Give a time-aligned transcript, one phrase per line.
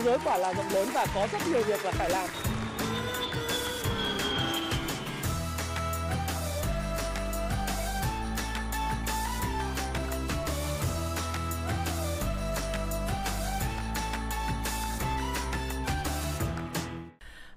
[0.00, 2.28] thế giới quả là rộng lớn và có rất nhiều việc là phải làm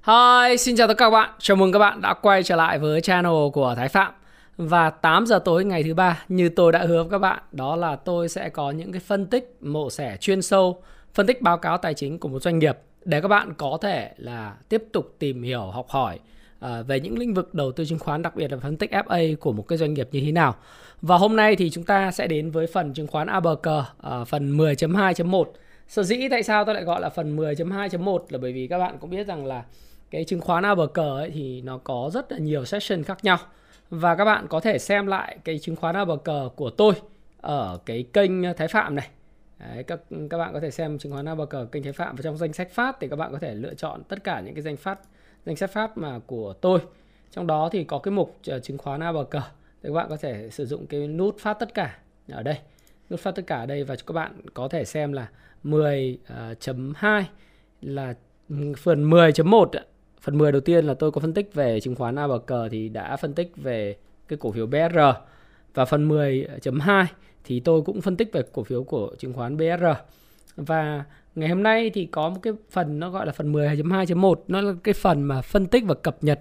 [0.06, 1.30] Hi, xin chào tất cả các bạn.
[1.40, 4.14] Chào mừng các bạn đã quay trở lại với channel của Thái Phạm.
[4.58, 7.76] Và 8 giờ tối ngày thứ ba, như tôi đã hứa với các bạn, đó
[7.76, 11.58] là tôi sẽ có những cái phân tích mổ xẻ chuyên sâu, phân tích báo
[11.58, 15.16] cáo tài chính của một doanh nghiệp để các bạn có thể là tiếp tục
[15.20, 16.20] tìm hiểu, học hỏi
[16.60, 19.36] ờ, về những lĩnh vực đầu tư chứng khoán, đặc biệt là phân tích FA
[19.36, 20.56] của một cái doanh nghiệp như thế nào.
[21.02, 24.58] Và hôm nay thì chúng ta sẽ đến với phần chứng khoán ABC ờ, phần
[24.58, 25.46] 10.2.1.
[25.88, 28.98] Sở dĩ tại sao tôi lại gọi là phần 10.2.1 là bởi vì các bạn
[29.00, 29.64] cũng biết rằng là
[30.12, 33.38] cái chứng khoán ABC ấy thì nó có rất là nhiều session khác nhau
[33.90, 36.94] và các bạn có thể xem lại cái chứng khoán ABC của tôi
[37.42, 39.08] ở cái kênh Thái Phạm này
[39.64, 42.16] Đấy, các các bạn có thể xem chứng khoán ABG kênh Thái Phạm.
[42.16, 44.54] Và trong danh sách phát thì các bạn có thể lựa chọn tất cả những
[44.54, 45.00] cái danh phát
[45.46, 46.80] danh sách phát mà của tôi.
[47.32, 49.38] Trong đó thì có cái mục chứng khoán ABG
[49.84, 51.98] thì các bạn có thể sử dụng cái nút phát tất cả
[52.32, 52.58] ở đây.
[53.10, 55.28] Nút phát tất cả ở đây và các bạn có thể xem là
[55.64, 57.24] 10.2 ờ,
[57.82, 58.14] là
[58.78, 59.66] phần 10.1
[60.22, 63.18] Phần 10 đầu tiên là tôi có phân tích về chứng khoán ABG thì đã
[63.18, 63.96] phân tích về
[64.28, 64.98] cái cổ phiếu BR
[65.74, 67.06] và phần 10.2
[67.44, 69.86] thì tôi cũng phân tích về cổ phiếu của chứng khoán BR.
[70.56, 71.04] Và
[71.36, 74.74] ngày hôm nay thì có một cái phần nó gọi là phần 10.2.1 nó là
[74.84, 76.40] cái phần mà phân tích và cập nhật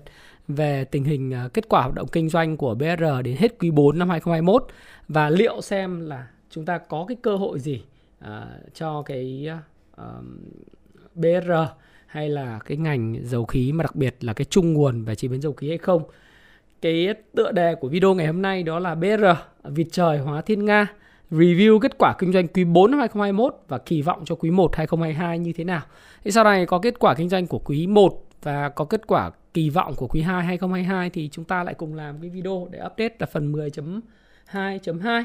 [0.48, 3.70] về tình hình à, kết quả hoạt động kinh doanh của BR đến hết quý
[3.70, 4.66] 4 năm 2021
[5.08, 7.82] và liệu xem là chúng ta có cái cơ hội gì
[8.24, 8.28] uh,
[8.74, 9.58] cho cái à,
[10.02, 10.24] uh,
[11.14, 11.52] BR
[12.06, 15.28] hay là cái ngành dầu khí mà đặc biệt là cái trung nguồn về chế
[15.28, 16.02] biến dầu khí hay không.
[16.82, 19.24] Cái tựa đề của video ngày hôm nay đó là BR
[19.64, 20.86] Vịt trời hóa thiên Nga
[21.30, 24.76] review kết quả kinh doanh quý 4 năm 2021 và kỳ vọng cho quý 1
[24.76, 25.80] 2022 như thế nào.
[26.24, 29.30] Thì sau này có kết quả kinh doanh của quý 1 và có kết quả
[29.54, 32.78] kỳ vọng của quý 2 2022 thì chúng ta lại cùng làm cái video để
[32.78, 35.24] update là phần 10.2.2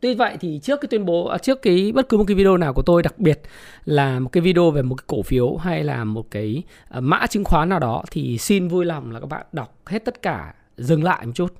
[0.00, 2.56] Tuy vậy thì trước cái tuyên bố à, trước cái bất cứ một cái video
[2.56, 3.40] nào của tôi, đặc biệt
[3.84, 7.26] là một cái video về một cái cổ phiếu hay là một cái à, mã
[7.26, 10.54] chứng khoán nào đó thì xin vui lòng là các bạn đọc hết tất cả
[10.76, 11.54] dừng lại một chút.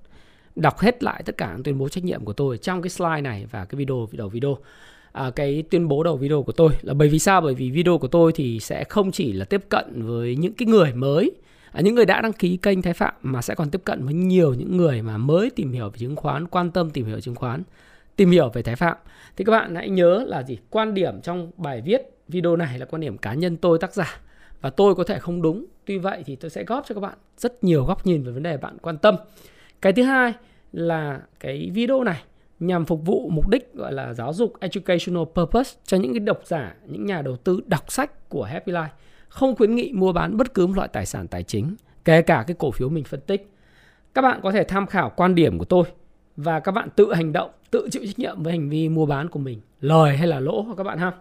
[0.57, 3.47] Đọc hết lại tất cả tuyên bố trách nhiệm của tôi trong cái slide này
[3.51, 4.59] và cái video đầu video.
[5.13, 7.41] À, cái tuyên bố đầu video của tôi là bởi vì sao?
[7.41, 10.67] Bởi vì video của tôi thì sẽ không chỉ là tiếp cận với những cái
[10.67, 11.31] người mới
[11.73, 14.15] à, những người đã đăng ký kênh Thái Phạm mà sẽ còn tiếp cận với
[14.15, 17.35] nhiều những người mà mới tìm hiểu về chứng khoán quan tâm tìm hiểu chứng
[17.35, 17.63] khoán
[18.17, 18.97] tìm hiểu về Thái Phạm.
[19.37, 20.59] Thì các bạn hãy nhớ là gì?
[20.71, 24.21] Quan điểm trong bài viết video này là quan điểm cá nhân tôi tác giả
[24.63, 25.67] và tôi có thể không đúng.
[25.85, 28.43] Tuy vậy thì tôi sẽ góp cho các bạn rất nhiều góc nhìn về vấn
[28.43, 29.17] đề bạn quan tâm.
[29.83, 30.33] Cái thứ hai
[30.73, 32.23] là cái video này
[32.61, 36.41] nhằm phục vụ mục đích, gọi là, giáo dục educational purpose cho những cái độc
[36.45, 38.89] giả, những nhà đầu tư đọc sách của Happy Life
[39.29, 42.45] không khuyến nghị mua bán bất cứ một loại tài sản tài chính, kể cả
[42.47, 43.51] cái cổ phiếu mình phân tích.
[44.15, 45.85] Các bạn có thể tham khảo quan điểm của tôi
[46.37, 49.29] và các bạn tự hành động, tự chịu trách nhiệm với hành vi mua bán
[49.29, 51.13] của mình, lời hay là lỗ các bạn ha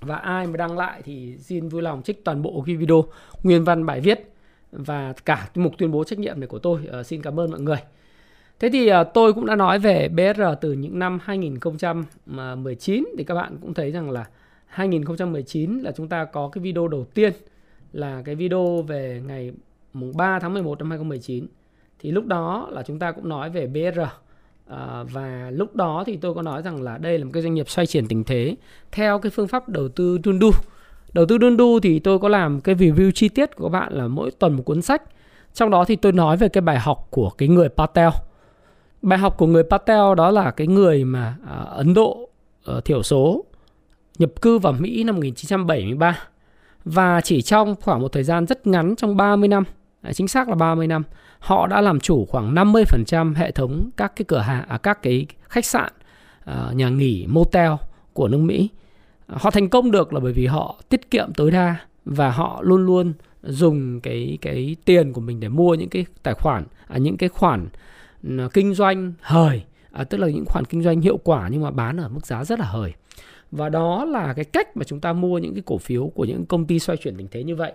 [0.00, 3.04] và ai mà đăng lại thì xin vui lòng trích toàn bộ cái video
[3.42, 4.32] nguyên văn bài viết
[4.72, 6.80] và cả mục tuyên bố trách nhiệm này của tôi.
[7.00, 7.78] Uh, xin cảm ơn mọi người.
[8.58, 13.34] Thế thì uh, tôi cũng đã nói về BR từ những năm 2019 thì các
[13.34, 14.24] bạn cũng thấy rằng là
[14.66, 17.32] 2019 là chúng ta có cái video đầu tiên
[17.92, 19.52] là cái video về ngày
[19.92, 21.46] mùng 3 tháng 11 năm 2019
[21.98, 24.00] thì lúc đó là chúng ta cũng nói về BR
[24.70, 27.54] À, và lúc đó thì tôi có nói rằng là đây là một cái doanh
[27.54, 28.56] nghiệp xoay chuyển tình thế
[28.92, 30.50] theo cái phương pháp đầu tư Dundu.
[31.12, 34.08] Đầu tư Dundu thì tôi có làm cái review chi tiết của các bạn là
[34.08, 35.02] mỗi tuần một cuốn sách.
[35.54, 38.08] Trong đó thì tôi nói về cái bài học của cái người Patel.
[39.02, 42.28] Bài học của người Patel đó là cái người mà à, Ấn Độ
[42.64, 43.44] ờ, thiểu số
[44.18, 46.18] nhập cư vào Mỹ năm 1973
[46.84, 49.64] và chỉ trong khoảng một thời gian rất ngắn trong 30 năm,
[50.02, 51.02] à, chính xác là 30 năm
[51.38, 55.26] họ đã làm chủ khoảng 50% hệ thống các cái cửa hàng à, các cái
[55.48, 55.92] khách sạn
[56.44, 57.72] à, nhà nghỉ motel
[58.12, 58.68] của nước Mỹ.
[59.26, 62.86] Họ thành công được là bởi vì họ tiết kiệm tối đa và họ luôn
[62.86, 63.12] luôn
[63.42, 67.28] dùng cái cái tiền của mình để mua những cái tài khoản à, những cái
[67.28, 67.68] khoản
[68.22, 71.70] ừ, kinh doanh hời à, tức là những khoản kinh doanh hiệu quả nhưng mà
[71.70, 72.92] bán ở mức giá rất là hời
[73.50, 76.46] và đó là cái cách mà chúng ta mua những cái cổ phiếu của những
[76.46, 77.72] công ty xoay chuyển tình thế như vậy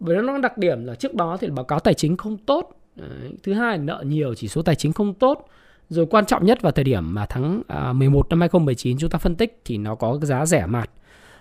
[0.00, 3.32] bởi nó đặc điểm là trước đó thì báo cáo tài chính không tốt Đấy.
[3.42, 5.48] Thứ hai nợ nhiều, chỉ số tài chính không tốt.
[5.88, 9.18] Rồi quan trọng nhất vào thời điểm mà tháng à, 11 năm 2019 chúng ta
[9.18, 10.90] phân tích thì nó có cái giá rẻ mạt.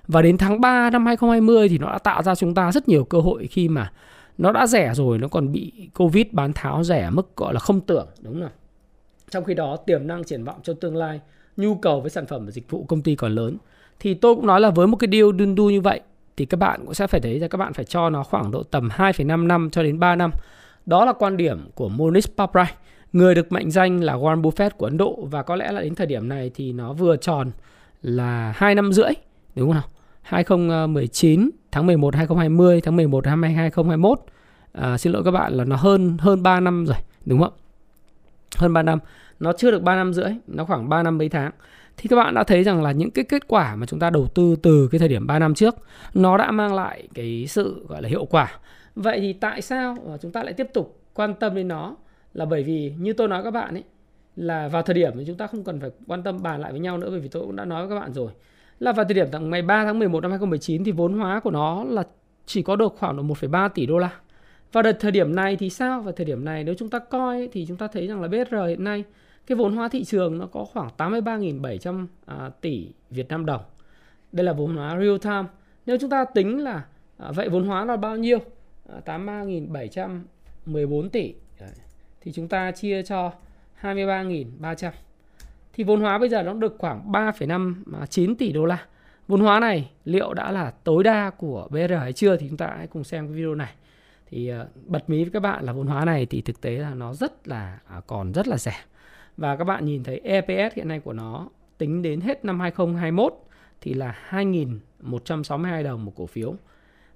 [0.07, 3.03] Và đến tháng 3 năm 2020 thì nó đã tạo ra chúng ta rất nhiều
[3.03, 3.91] cơ hội khi mà
[4.37, 7.81] nó đã rẻ rồi nó còn bị Covid bán tháo rẻ mức gọi là không
[7.81, 8.51] tưởng đúng không?
[9.29, 11.19] Trong khi đó tiềm năng triển vọng cho tương lai,
[11.57, 13.57] nhu cầu với sản phẩm và dịch vụ công ty còn lớn.
[13.99, 16.01] Thì tôi cũng nói là với một cái deal đun đu như vậy
[16.37, 18.63] thì các bạn cũng sẽ phải thấy là các bạn phải cho nó khoảng độ
[18.63, 20.31] tầm 2,5 năm cho đến 3 năm.
[20.85, 22.73] Đó là quan điểm của Monish Paprai,
[23.13, 25.95] người được mệnh danh là Warren Buffett của Ấn Độ và có lẽ là đến
[25.95, 27.51] thời điểm này thì nó vừa tròn
[28.01, 29.11] là 2 năm rưỡi,
[29.55, 29.89] đúng không nào?
[30.21, 34.19] 2019 ờ, tháng 11 2020 tháng 11 năm 2021
[34.73, 37.53] à, xin lỗi các bạn là nó hơn hơn 3 năm rồi đúng không?
[38.57, 38.99] Hơn 3 năm.
[39.39, 41.51] Nó chưa được 3 năm rưỡi nó khoảng 3 năm mấy tháng.
[41.97, 44.27] Thì các bạn đã thấy rằng là những cái kết quả mà chúng ta đầu
[44.27, 45.75] tư từ cái thời điểm 3 năm trước
[46.13, 48.51] nó đã mang lại cái sự gọi là hiệu quả
[48.95, 51.95] vậy thì tại sao chúng ta lại tiếp tục quan tâm đến nó
[52.33, 53.83] là bởi vì như tôi nói các bạn ấy
[54.35, 56.79] là vào thời điểm thì chúng ta không cần phải quan tâm bàn lại với
[56.79, 58.31] nhau nữa bởi vì tôi cũng đã nói với các bạn rồi
[58.79, 61.83] là vào thời điểm ngày 3 tháng 11 năm 2019 thì vốn hóa của nó
[61.83, 62.03] là
[62.45, 64.11] chỉ có được khoảng độ 1,3 tỷ đô la.
[64.71, 66.01] Và đợt thời điểm này thì sao?
[66.01, 68.55] Vào thời điểm này nếu chúng ta coi thì chúng ta thấy rằng là BR
[68.67, 69.03] hiện nay
[69.47, 73.61] cái vốn hóa thị trường nó có khoảng 83.700 à, tỷ Việt Nam đồng.
[74.31, 75.49] Đây là vốn hóa real time.
[75.85, 76.85] Nếu chúng ta tính là
[77.17, 78.39] à, vậy vốn hóa là bao nhiêu?
[79.05, 81.33] 83.714 tỷ.
[81.59, 81.69] Đấy.
[82.21, 83.31] Thì chúng ta chia cho
[83.81, 84.91] 23.300
[85.73, 88.85] thì vốn hóa bây giờ nó được khoảng 3,59 à, tỷ đô la.
[89.27, 92.73] Vốn hóa này liệu đã là tối đa của BR hay chưa thì chúng ta
[92.77, 93.73] hãy cùng xem cái video này.
[94.29, 96.93] Thì à, bật mí với các bạn là vốn hóa này thì thực tế là
[96.93, 98.75] nó rất là à, còn rất là rẻ.
[99.37, 103.33] Và các bạn nhìn thấy EPS hiện nay của nó tính đến hết năm 2021
[103.81, 106.55] thì là 2.162 đồng một cổ phiếu.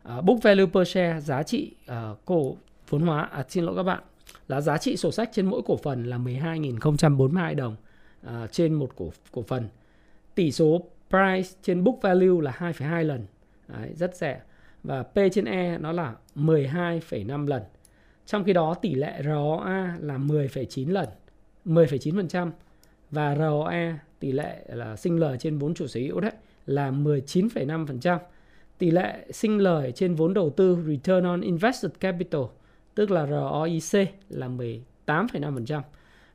[0.07, 2.55] Uh, book value per share giá trị uh, cổ
[2.89, 4.03] vốn hóa à, xin lỗi các bạn
[4.47, 7.75] là giá trị sổ sách trên mỗi cổ phần là 12.042 đồng
[8.27, 9.67] uh, trên một cổ cổ phần.
[10.35, 13.25] Tỷ số price trên book value là 2,2 lần.
[13.67, 14.41] Đấy, rất rẻ.
[14.83, 17.61] Và P trên E nó là 12,5 lần.
[18.25, 21.09] Trong khi đó tỷ lệ ROA là 10,9 lần,
[21.65, 22.51] 10,9%
[23.11, 26.31] và ROE tỷ lệ là sinh lời trên vốn chủ sở hữu đấy
[26.65, 28.19] là 19,5%.
[28.79, 32.41] Tỷ lệ sinh lời trên vốn đầu tư Return on Invested Capital
[32.95, 35.81] tức là ROIC là 18,5%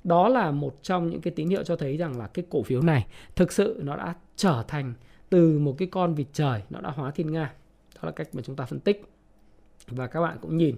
[0.04, 2.82] đó là một trong những cái tín hiệu cho thấy rằng là cái cổ phiếu
[2.82, 3.06] này
[3.36, 4.94] thực sự nó đã trở thành
[5.30, 7.52] từ một cái con vịt trời nó đã hóa thiên nga.
[7.94, 9.04] Đó là cách mà chúng ta phân tích.
[9.88, 10.76] Và các bạn cũng nhìn.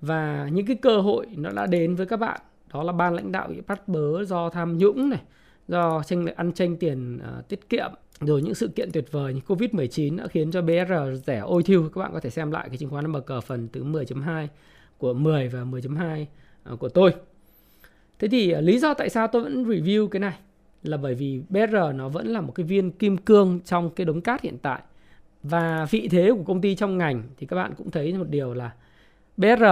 [0.00, 2.40] Và những cái cơ hội nó đã đến với các bạn
[2.72, 5.20] đó là ban lãnh đạo bị bắt bớ do tham nhũng này
[5.68, 9.40] do tranh ăn tranh tiền uh, tiết kiệm rồi những sự kiện tuyệt vời như
[9.46, 10.92] Covid-19 đã khiến cho BR
[11.26, 11.90] rẻ ôi thiêu.
[11.94, 14.46] Các bạn có thể xem lại cái chứng khoán mở cờ phần từ 10.2
[14.98, 16.24] của 10 và 10.2
[16.64, 17.14] à, của tôi.
[18.18, 20.34] Thế thì à, lý do tại sao tôi vẫn review cái này
[20.82, 24.20] là bởi vì BR nó vẫn là một cái viên kim cương trong cái đống
[24.20, 24.80] cát hiện tại.
[25.42, 28.54] Và vị thế của công ty trong ngành thì các bạn cũng thấy một điều
[28.54, 28.72] là
[29.36, 29.64] BR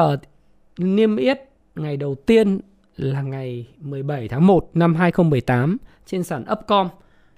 [0.78, 1.40] niêm yết
[1.74, 2.60] ngày đầu tiên
[2.96, 5.76] là ngày 17 tháng 1 năm 2018
[6.06, 6.88] trên sàn Upcom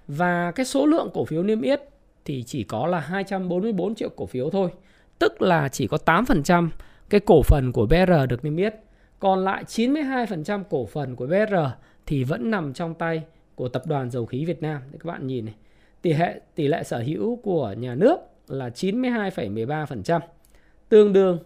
[0.08, 1.80] và cái số lượng cổ phiếu niêm yết
[2.24, 4.70] thì chỉ có là 244 triệu cổ phiếu thôi.
[5.18, 6.68] Tức là chỉ có 8%
[7.08, 8.74] cái cổ phần của BR được niêm yết
[9.18, 11.54] còn lại 92% cổ phần của BR
[12.06, 13.22] thì vẫn nằm trong tay
[13.54, 14.82] của tập đoàn dầu khí Việt Nam.
[14.90, 15.54] Để các bạn nhìn này.
[16.02, 18.16] Tỷ hệ tỷ lệ sở hữu của nhà nước
[18.48, 20.20] là 92,13%,
[20.88, 21.38] tương đương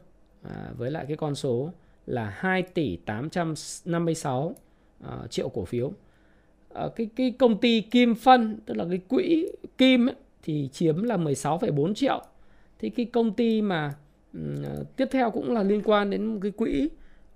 [0.42, 1.70] à, với lại cái con số
[2.06, 4.54] là 2 tỷ 856
[5.00, 5.92] à, triệu cổ phiếu.
[6.74, 9.48] À, cái cái công ty Kim Phân tức là cái quỹ
[9.78, 12.22] Kim ấy, thì chiếm là 16,4 triệu.
[12.78, 13.94] Thì cái công ty mà
[14.34, 14.56] um,
[14.96, 16.88] tiếp theo cũng là liên quan đến một cái quỹ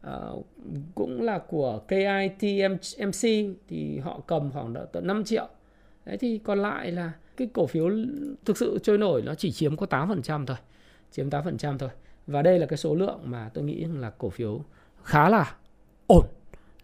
[0.06, 0.46] uh,
[0.94, 3.20] cũng là của KITMC
[3.68, 5.48] thì họ cầm khoảng độ tận 5 triệu.
[6.04, 7.90] Đấy thì còn lại là cái cổ phiếu
[8.44, 10.56] thực sự trôi nổi nó chỉ chiếm có 8% thôi.
[11.10, 11.90] Chiếm 8% thôi.
[12.26, 14.64] Và đây là cái số lượng mà tôi nghĩ là cổ phiếu
[15.02, 15.54] khá là
[16.06, 16.26] ổn,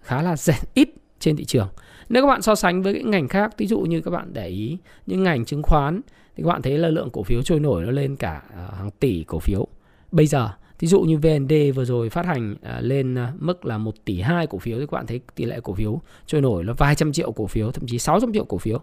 [0.00, 1.68] khá là rẻ ít trên thị trường.
[2.12, 4.49] Nếu các bạn so sánh với những ngành khác, ví dụ như các bạn để
[4.49, 6.00] ý những ngành chứng khoán
[6.37, 8.90] thì các bạn thấy là lượng cổ phiếu trôi nổi nó lên cả à, hàng
[8.90, 9.66] tỷ cổ phiếu.
[10.11, 13.78] Bây giờ Ví dụ như VND vừa rồi phát hành à, lên à, mức là
[13.78, 16.64] 1 tỷ 2 cổ phiếu thì các bạn thấy tỷ lệ cổ phiếu trôi nổi
[16.64, 18.81] là vài trăm triệu cổ phiếu, thậm chí 600 triệu cổ phiếu.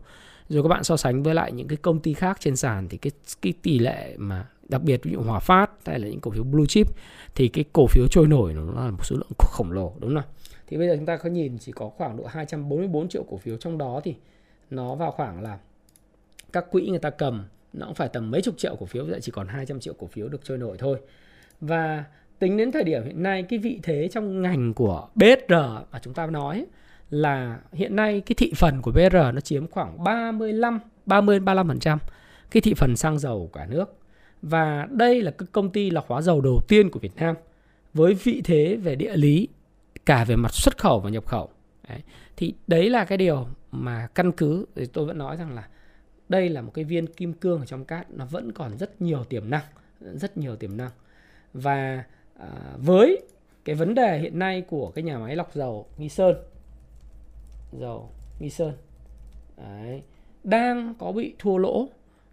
[0.50, 2.98] Rồi các bạn so sánh với lại những cái công ty khác trên sàn thì
[2.98, 6.32] cái cái tỷ lệ mà đặc biệt ví dụ Hòa Phát hay là những cổ
[6.32, 6.88] phiếu blue chip
[7.36, 10.24] thì cái cổ phiếu trôi nổi nó là một số lượng khổng lồ đúng không?
[10.70, 13.58] Thì bây giờ chúng ta có nhìn chỉ có khoảng độ 244 triệu cổ phiếu
[13.58, 14.16] trong đó thì
[14.70, 15.58] nó vào khoảng là
[16.54, 19.20] các quỹ người ta cầm, nó cũng phải tầm mấy chục triệu cổ phiếu, vậy
[19.22, 21.00] chỉ còn 200 triệu cổ phiếu được trôi nổi thôi
[21.62, 22.04] và
[22.40, 25.54] tính đến thời điểm hiện nay, cái vị thế trong ngành của BR
[25.92, 26.66] mà chúng ta nói
[27.10, 31.98] là hiện nay cái thị phần của BR nó chiếm khoảng 35 30 35%
[32.52, 33.96] cái thị phần xăng dầu cả nước.
[34.42, 37.36] Và đây là cái công ty lọc hóa dầu đầu tiên của Việt Nam
[37.94, 39.48] với vị thế về địa lý
[40.10, 41.50] cả về mặt xuất khẩu và nhập khẩu.
[41.90, 42.00] Đấy.
[42.38, 45.68] Thì đấy là cái điều mà căn cứ thì tôi vẫn nói rằng là
[46.30, 49.24] đây là một cái viên kim cương ở trong cát nó vẫn còn rất nhiều
[49.24, 49.64] tiềm năng
[50.00, 50.92] rất nhiều tiềm năng
[51.54, 52.04] và
[52.40, 52.48] à,
[52.78, 53.22] với
[53.66, 56.36] cái vấn đề hiện nay của cái nhà máy lọc dầu nghi sơn
[57.80, 58.74] dầu nghi sơn
[59.58, 60.02] Đấy,
[60.44, 61.88] đang có bị thua lỗ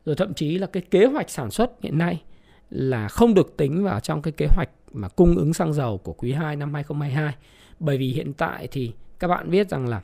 [0.05, 2.23] rồi thậm chí là cái kế hoạch sản xuất hiện nay
[2.71, 6.13] là không được tính vào trong cái kế hoạch mà cung ứng xăng dầu của
[6.13, 7.35] quý 2 năm 2022
[7.81, 10.01] bởi vì hiện tại thì các bạn biết rằng là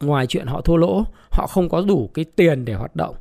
[0.00, 3.16] ngoài chuyện họ thua lỗ họ không có đủ cái tiền để hoạt động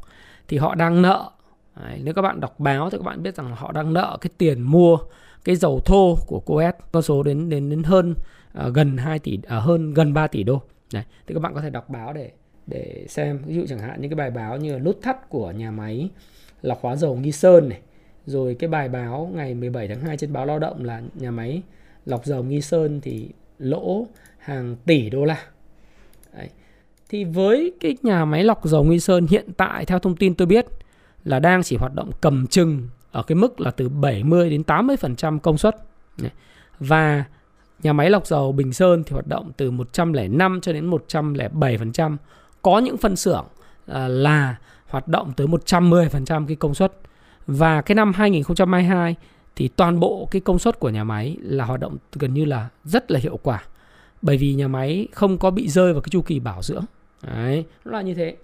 [0.48, 1.32] thì họ đang nợ.
[1.76, 4.18] Đấy, nếu các bạn đọc báo thì các bạn biết rằng là họ đang nợ
[4.22, 4.98] cái tiền mua
[5.44, 8.16] cái dầu thô của Coes con số đến đến đến hơn
[8.68, 10.62] uh, gần 2 tỷ uh, hơn gần 3 tỷ đô.
[10.94, 12.32] Đấy, thì các bạn có thể đọc báo để
[12.68, 13.40] để xem.
[13.46, 16.10] Ví dụ chẳng hạn những cái bài báo như là nút thắt của nhà máy
[16.62, 17.80] lọc hóa dầu Nghi Sơn này,
[18.26, 21.62] rồi cái bài báo ngày 17 tháng 2 trên báo Lao động là nhà máy
[22.06, 25.38] lọc dầu Nghi Sơn thì lỗ hàng tỷ đô la.
[26.34, 26.50] Đấy.
[27.10, 30.46] Thì với cái nhà máy lọc dầu Nghi Sơn hiện tại, theo thông tin tôi
[30.46, 30.66] biết,
[31.24, 35.40] là đang chỉ hoạt động cầm chừng ở cái mức là từ 70 đến 80%
[35.40, 35.76] công suất.
[36.80, 37.24] Và
[37.84, 42.18] nhà máy lọc dầu Bình Sơn thì hoạt động từ 105 cho đến 107%.
[42.62, 43.46] Có những phân xưởng
[43.88, 44.56] à, là
[44.88, 46.94] hoạt động tới 110% cái công suất.
[47.48, 49.16] Và cái năm 2022
[49.58, 52.70] thì toàn bộ cái công suất của nhà máy là hoạt động gần như là
[52.84, 53.64] rất là hiệu quả.
[54.22, 56.86] Bởi vì nhà máy không có bị rơi vào cái chu kỳ bảo dưỡng.
[57.24, 58.36] Đấy, nó là như thế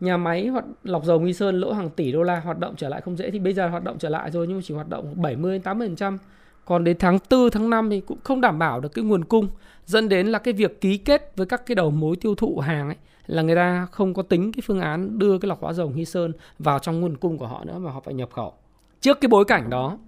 [0.00, 2.88] nhà máy hoạt lọc dầu Nghi Sơn lỗ hàng tỷ đô la hoạt động trở
[2.88, 4.88] lại không dễ thì bây giờ hoạt động trở lại rồi nhưng mà chỉ hoạt
[4.88, 6.18] động 70 80%.
[6.64, 9.48] Còn đến tháng 4 tháng 5 thì cũng không đảm bảo được cái nguồn cung
[9.86, 12.88] dẫn đến là cái việc ký kết với các cái đầu mối tiêu thụ hàng
[12.88, 15.90] ấy là người ta không có tính cái phương án đưa cái lọc hóa dầu
[15.90, 18.52] Nghi Sơn vào trong nguồn cung của họ nữa mà họ phải nhập khẩu.
[19.00, 19.98] Trước cái bối cảnh đó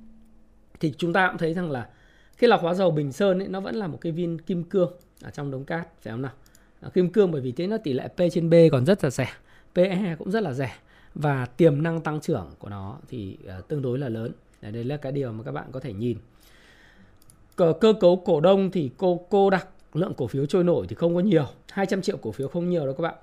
[0.80, 1.88] thì chúng ta cũng thấy rằng là
[2.38, 4.92] cái lọc hóa dầu Bình Sơn ấy nó vẫn là một cái viên kim cương
[5.22, 6.32] ở trong đống cát phải không nào?
[6.80, 9.10] Ờ, kim cương bởi vì thế nó tỷ lệ P trên B còn rất là
[9.10, 9.28] rẻ
[9.74, 10.76] PE cũng rất là rẻ
[11.14, 14.32] và tiềm năng tăng trưởng của nó thì uh, tương đối là lớn.
[14.62, 16.18] Đấy, đây là cái điều mà các bạn có thể nhìn.
[17.56, 20.94] Cơ, cơ cấu cổ đông thì cô cô đặc lượng cổ phiếu trôi nổi thì
[20.94, 23.14] không có nhiều, 200 triệu cổ phiếu không nhiều đâu các bạn.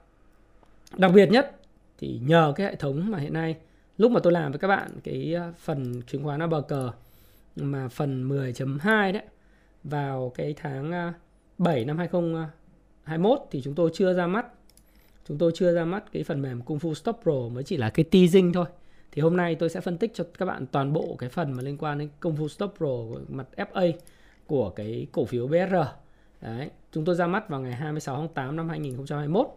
[0.98, 1.55] Đặc biệt nhất
[1.98, 3.55] thì nhờ cái hệ thống mà hiện nay
[3.98, 6.91] lúc mà tôi làm với các bạn cái ờ, phần chứng khoán bờ cờ
[7.55, 9.24] mà phần 10.2 đấy,
[9.84, 11.13] vào cái tháng à,
[11.58, 14.46] 7 năm 2021 thì chúng tôi chưa ra mắt.
[15.27, 17.89] Chúng tôi chưa ra mắt cái phần mềm Kung Fu Stop Pro, mới chỉ là
[17.89, 18.65] cái teasing thôi.
[19.12, 21.63] Thì hôm nay tôi sẽ phân tích cho các bạn toàn bộ cái phần mà
[21.63, 23.91] liên quan đến Kung Fu Stop Pro, mặt FA
[24.48, 25.75] của cái cổ phiếu BR
[26.41, 29.48] đấy, chúng tôi ra mắt vào ngày 26 tháng 8 năm 2021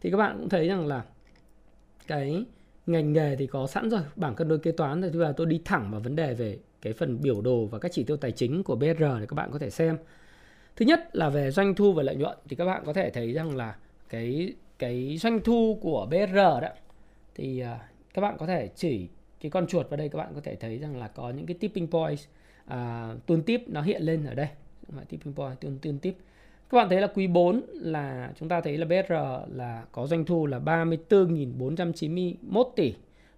[0.00, 1.04] thì các bạn cũng thấy rằng là
[2.06, 2.44] cái
[2.86, 5.60] ngành nghề thì có sẵn rồi, bảng cân đối kế toán thì bây tôi đi
[5.64, 8.62] thẳng vào vấn đề về cái phần biểu đồ và các chỉ tiêu tài chính
[8.62, 9.98] của BR để các bạn có thể xem.
[10.76, 13.32] Thứ nhất là về doanh thu và lợi nhuận thì các bạn có thể thấy
[13.32, 13.76] rằng là
[14.08, 16.68] cái cái doanh thu của BR đó
[17.34, 19.08] thì à, các bạn có thể chỉ
[19.40, 21.56] cái con chuột vào đây các bạn có thể thấy rằng là có những cái
[21.60, 22.26] tipping points
[22.66, 24.48] à, uh, tuần tip nó hiện lên ở đây.
[25.08, 26.16] Tipping point tuần tuần tip.
[26.70, 29.12] Các bạn thấy là quý 4 là chúng ta thấy là BR
[29.48, 32.94] là có doanh thu là 34.491 tỷ.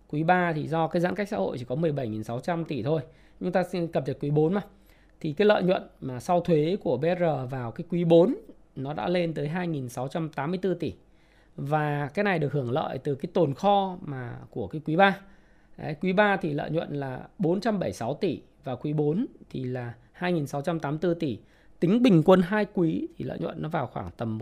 [0.08, 3.00] Quý 3 thì do cái giãn cách xã hội chỉ có 17.600 tỷ thôi
[3.40, 4.62] chúng ta xin cập nhật quý 4 mà
[5.20, 8.34] thì cái lợi nhuận mà sau thuế của BR vào cái quý 4
[8.76, 10.92] nó đã lên tới 2.684 tỷ
[11.56, 15.20] và cái này được hưởng lợi từ cái tồn kho mà của cái quý 3.
[15.76, 21.14] Đấy, quý 3 thì lợi nhuận là 476 tỷ và quý 4 thì là 2.684
[21.14, 21.38] tỷ.
[21.80, 24.38] Tính bình quân hai quý thì lợi nhuận nó vào khoảng tầm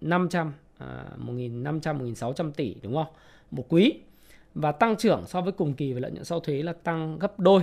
[0.00, 3.06] 1.500 à, 1.500 1.600 tỷ đúng không?
[3.50, 3.92] Một quý.
[4.54, 7.40] Và tăng trưởng so với cùng kỳ về lợi nhuận sau thuế là tăng gấp
[7.40, 7.62] đôi,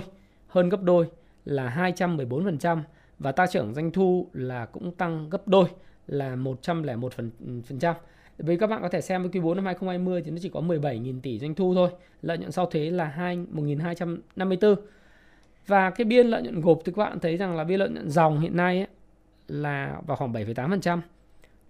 [0.52, 1.06] hơn gấp đôi
[1.44, 2.82] là 214%
[3.18, 5.64] và tăng trưởng doanh thu là cũng tăng gấp đôi
[6.06, 7.94] là 101%.
[8.38, 10.60] Vì các bạn có thể xem với quý 4 năm 2020 thì nó chỉ có
[10.60, 11.90] 17.000 tỷ doanh thu thôi.
[12.22, 14.76] Lợi nhuận sau thuế là 2 1.254.
[15.66, 18.10] Và cái biên lợi nhuận gộp thì các bạn thấy rằng là biên lợi nhuận
[18.10, 18.86] dòng hiện nay ấy,
[19.48, 21.00] là vào khoảng 7,8%.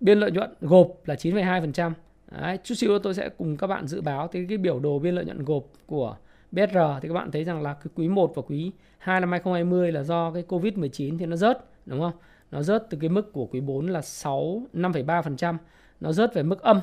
[0.00, 1.92] Biên lợi nhuận gộp là 9,2%.
[2.40, 5.14] Đấy, chút xíu tôi sẽ cùng các bạn dự báo thì cái biểu đồ biên
[5.14, 6.16] lợi nhuận gộp của
[6.52, 9.92] BR thì các bạn thấy rằng là cái quý 1 và quý 2 năm 2020
[9.92, 12.12] là do cái Covid-19 thì nó rớt đúng không?
[12.50, 15.56] Nó rớt từ cái mức của quý 4 là 6 5,3%
[16.00, 16.80] nó rớt về mức âm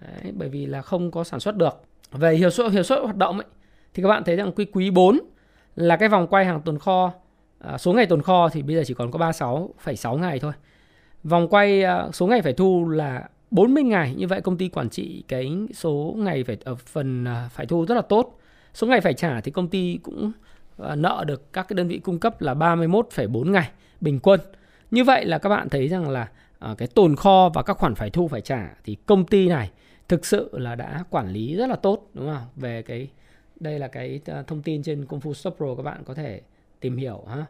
[0.00, 1.82] Đấy, bởi vì là không có sản xuất được.
[2.12, 3.46] Về hiệu suất hiệu suất hoạt động ấy,
[3.94, 5.18] thì các bạn thấy rằng quý quý 4
[5.76, 7.12] là cái vòng quay hàng tồn kho
[7.58, 10.52] à, số ngày tồn kho thì bây giờ chỉ còn có 36,6 ngày thôi.
[11.24, 14.14] Vòng quay à, số ngày phải thu là 40 ngày.
[14.14, 17.86] Như vậy công ty quản trị cái số ngày phải ở phần à, phải thu
[17.86, 18.38] rất là tốt
[18.74, 20.32] số ngày phải trả thì công ty cũng
[20.76, 24.40] ờ, nợ được các cái đơn vị cung cấp là 31,4 ngày bình quân
[24.90, 27.94] như vậy là các bạn thấy rằng là ờ, cái tồn kho và các khoản
[27.94, 29.70] phải thu phải trả thì công ty này
[30.08, 32.46] thực sự là đã quản lý rất là tốt đúng không?
[32.56, 33.08] Về cái
[33.60, 36.40] đây là cái ờ, thông tin trên Công Fu Stop Pro các bạn có thể
[36.80, 37.46] tìm hiểu ha.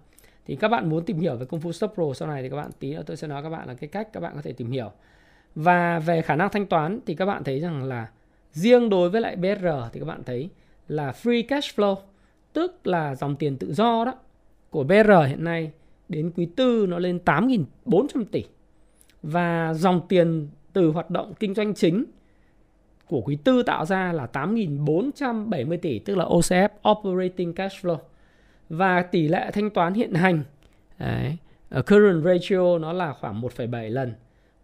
[0.46, 2.56] Thì các bạn muốn tìm hiểu về Công Fu Stop Pro sau này thì các
[2.56, 4.52] bạn tí nữa tôi sẽ nói các bạn là cái cách các bạn có thể
[4.52, 4.90] tìm hiểu.
[5.54, 8.08] Và về khả năng thanh toán thì các bạn thấy rằng là
[8.52, 10.50] riêng đối với lại BR thì các bạn thấy
[10.88, 11.96] là free cash flow
[12.52, 14.14] tức là dòng tiền tự do đó
[14.70, 15.72] của BR hiện nay
[16.08, 18.44] đến quý tư nó lên 8.400 tỷ.
[19.22, 22.04] Và dòng tiền từ hoạt động kinh doanh chính
[23.06, 27.98] của quý tư tạo ra là 8.470 tỷ tức là OCF Operating Cash Flow.
[28.68, 30.42] Và tỷ lệ thanh toán hiện hành
[30.98, 31.36] đấy,
[31.70, 34.12] current ratio nó là khoảng 1,7 lần.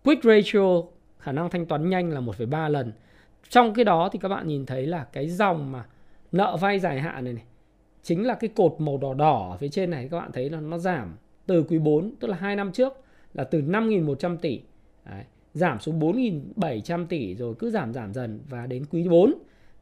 [0.04, 0.82] Quick ratio
[1.18, 2.92] khả năng thanh toán nhanh là 1,3 lần.
[3.48, 5.84] Trong cái đó thì các bạn nhìn thấy là cái dòng mà
[6.32, 7.44] nợ vay dài hạn này này
[8.02, 10.60] chính là cái cột màu đỏ đỏ ở phía trên này các bạn thấy là
[10.60, 11.16] nó giảm
[11.46, 12.92] từ quý 4 tức là 2 năm trước
[13.34, 14.60] là từ 5.100 tỷ.
[15.04, 19.34] Đấy, giảm xuống 4.700 tỷ rồi cứ giảm giảm dần và đến quý 4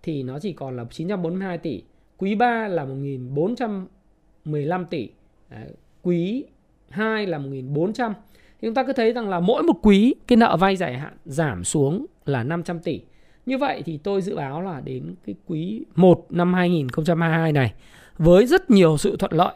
[0.02, 1.82] thì nó chỉ còn là 942 tỷ.
[2.16, 5.08] Quý 3 là 1.415 tỷ.
[5.50, 5.68] Đấy,
[6.02, 6.44] quý
[6.88, 8.12] 2 là 1.400
[8.60, 11.16] thì chúng ta cứ thấy rằng là mỗi một quý cái nợ vay dài hạn
[11.24, 13.00] giảm xuống là 500 tỷ
[13.46, 17.72] như vậy thì tôi dự báo là đến cái quý 1 năm 2022 này
[18.18, 19.54] với rất nhiều sự thuận lợi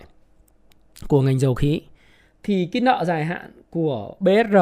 [1.09, 1.81] của ngành dầu khí
[2.43, 4.57] thì cái nợ dài hạn của BSR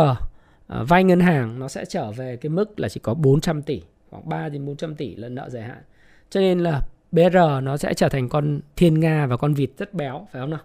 [0.66, 3.82] à, vay ngân hàng nó sẽ trở về cái mức là chỉ có 400 tỷ
[4.11, 5.82] khoảng 3 đến 400 tỷ là nợ dài hạn.
[6.30, 6.80] Cho nên là
[7.12, 10.50] BR nó sẽ trở thành con thiên nga và con vịt rất béo phải không
[10.50, 10.61] nào?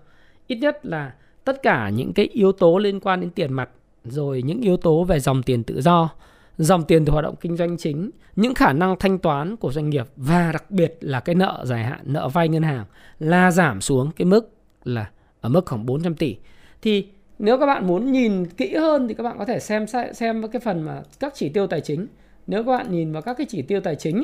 [0.48, 3.70] Ít nhất là tất cả những cái yếu tố liên quan đến tiền mặt
[4.04, 6.10] rồi những yếu tố về dòng tiền tự do,
[6.58, 9.90] dòng tiền từ hoạt động kinh doanh chính, những khả năng thanh toán của doanh
[9.90, 12.86] nghiệp và đặc biệt là cái nợ dài hạn, nợ vay ngân hàng
[13.20, 15.10] là giảm xuống cái mức là
[15.42, 16.38] ở mức khoảng 400 tỷ.
[16.82, 17.08] Thì
[17.40, 20.60] nếu các bạn muốn nhìn kỹ hơn thì các bạn có thể xem xem cái
[20.60, 22.08] phần mà các chỉ tiêu tài chính
[22.48, 24.24] nếu các bạn nhìn vào các cái chỉ tiêu tài chính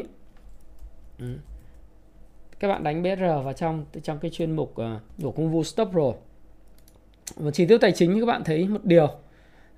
[1.19, 1.25] ừ,
[2.59, 5.89] các bạn đánh BR vào trong trong cái chuyên mục ờ, của công vụ Stop
[5.91, 6.13] Pro
[7.35, 9.07] và chỉ tiêu tài chính các bạn thấy một điều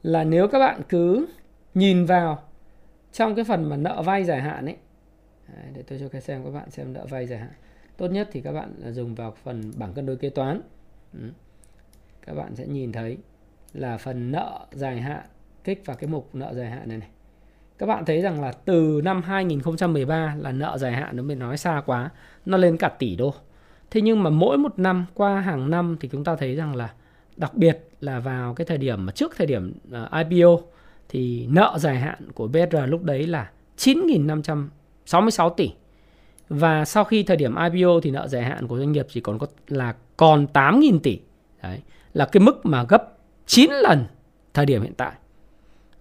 [0.03, 1.27] là nếu các bạn cứ
[1.73, 2.43] nhìn vào.
[3.11, 4.77] Trong cái phần mà nợ vay dài hạn ấy.
[5.73, 7.51] Để tôi cho các xem các bạn xem nợ vay dài hạn.
[7.97, 10.61] Tốt nhất thì các bạn dùng vào phần bảng cân đối kế toán.
[11.13, 11.29] Ừ.
[12.25, 13.17] Các bạn sẽ nhìn thấy
[13.73, 15.25] là phần nợ dài hạn
[15.63, 17.09] kích vào cái mục nợ dài hạn này này.
[17.77, 21.57] Các bạn thấy rằng là từ năm 2013 là nợ dài hạn nó mới nói
[21.57, 22.09] xa quá,
[22.45, 23.33] nó lên cả tỷ đô.
[23.91, 26.93] Thế nhưng mà mỗi một năm qua hàng năm thì chúng ta thấy rằng là
[27.37, 30.57] đặc biệt là vào cái thời điểm mà trước thời điểm à, IPO
[31.11, 35.71] thì nợ dài hạn của BR lúc đấy là 9.566 tỷ.
[36.49, 39.39] Và sau khi thời điểm IPO thì nợ dài hạn của doanh nghiệp chỉ còn
[39.39, 41.19] có là còn 8.000 tỷ.
[41.63, 41.79] Đấy
[42.13, 44.05] là cái mức mà gấp 9 lần
[44.53, 45.11] thời điểm hiện tại.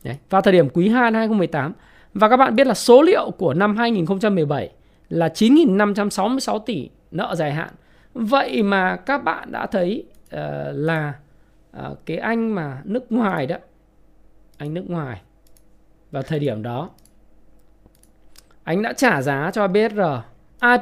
[0.04, 1.72] Đấy, vào thời điểm quý 2 năm 2018
[2.14, 4.70] và các bạn biết là số liệu của năm 2017
[5.08, 7.70] là 9.566 tỷ nợ dài hạn.
[8.14, 10.40] Vậy mà các bạn đã thấy uh,
[10.72, 11.12] là
[11.76, 13.56] uh, cái anh mà nước ngoài đó,
[14.60, 15.20] anh nước ngoài
[16.10, 16.90] vào thời điểm đó
[18.64, 20.00] anh đã trả giá cho BSR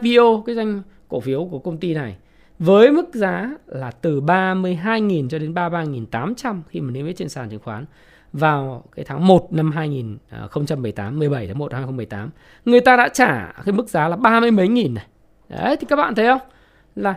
[0.02, 2.16] IPO cái danh cổ phiếu của công ty này
[2.58, 7.50] với mức giá là từ 32.000 cho đến 33.800 khi mà niêm yết trên sàn
[7.50, 7.84] chứng khoán
[8.32, 12.30] vào cái tháng 1 năm 2018, 17 tháng 1 năm 2018.
[12.64, 15.06] Người ta đã trả cái mức giá là 30 mấy nghìn này.
[15.48, 16.48] Đấy thì các bạn thấy không?
[16.96, 17.14] Là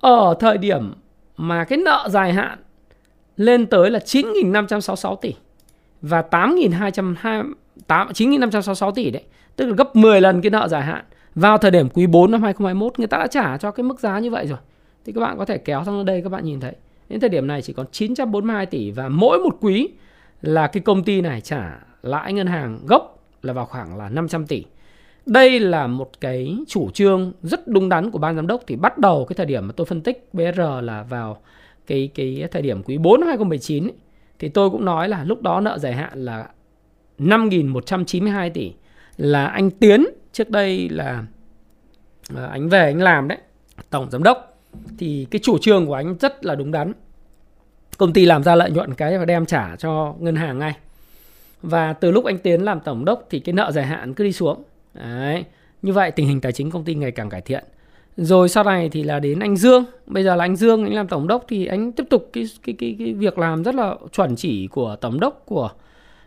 [0.00, 0.94] ở thời điểm
[1.36, 2.58] mà cái nợ dài hạn
[3.36, 5.34] lên tới là 9.566 tỷ
[6.02, 7.54] và 8.200
[7.88, 9.22] 9.566 tỷ đấy,
[9.56, 11.04] tức là gấp 10 lần cái nợ dài hạn.
[11.34, 14.18] Vào thời điểm quý 4 năm 2021 người ta đã trả cho cái mức giá
[14.18, 14.58] như vậy rồi
[15.04, 16.72] thì các bạn có thể kéo sang đây các bạn nhìn thấy
[17.08, 19.88] đến thời điểm này chỉ còn 942 tỷ và mỗi một quý
[20.42, 24.46] là cái công ty này trả lãi ngân hàng gốc là vào khoảng là 500
[24.46, 24.64] tỷ.
[25.26, 28.98] Đây là một cái chủ trương rất đúng đắn của ban giám đốc thì bắt
[28.98, 31.38] đầu cái thời điểm mà tôi phân tích BR là vào
[31.86, 33.92] cái cái thời điểm quý 4 năm 2019 ấy,
[34.40, 36.48] thì tôi cũng nói là lúc đó nợ dài hạn là
[37.18, 38.72] 5.192 tỷ
[39.16, 41.24] là anh Tiến, trước đây là
[42.34, 43.38] ờ, anh về anh làm đấy,
[43.90, 44.58] tổng giám đốc.
[44.98, 46.92] Thì cái chủ trương của anh rất là đúng đắn.
[47.98, 50.74] Công ty làm ra lợi nhuận cái và đem trả cho ngân hàng ngay.
[51.62, 54.32] Và từ lúc anh tiến làm tổng đốc thì cái nợ dài hạn cứ đi
[54.32, 54.62] xuống.
[54.94, 55.44] Đấy,
[55.82, 57.64] như vậy tình hình tài chính công ty ngày càng cải thiện
[58.16, 59.84] rồi sau này thì là đến anh Dương.
[60.06, 62.74] Bây giờ là anh Dương anh làm tổng đốc thì anh tiếp tục cái cái
[62.78, 65.70] cái, cái việc làm rất là chuẩn chỉ của tổng đốc của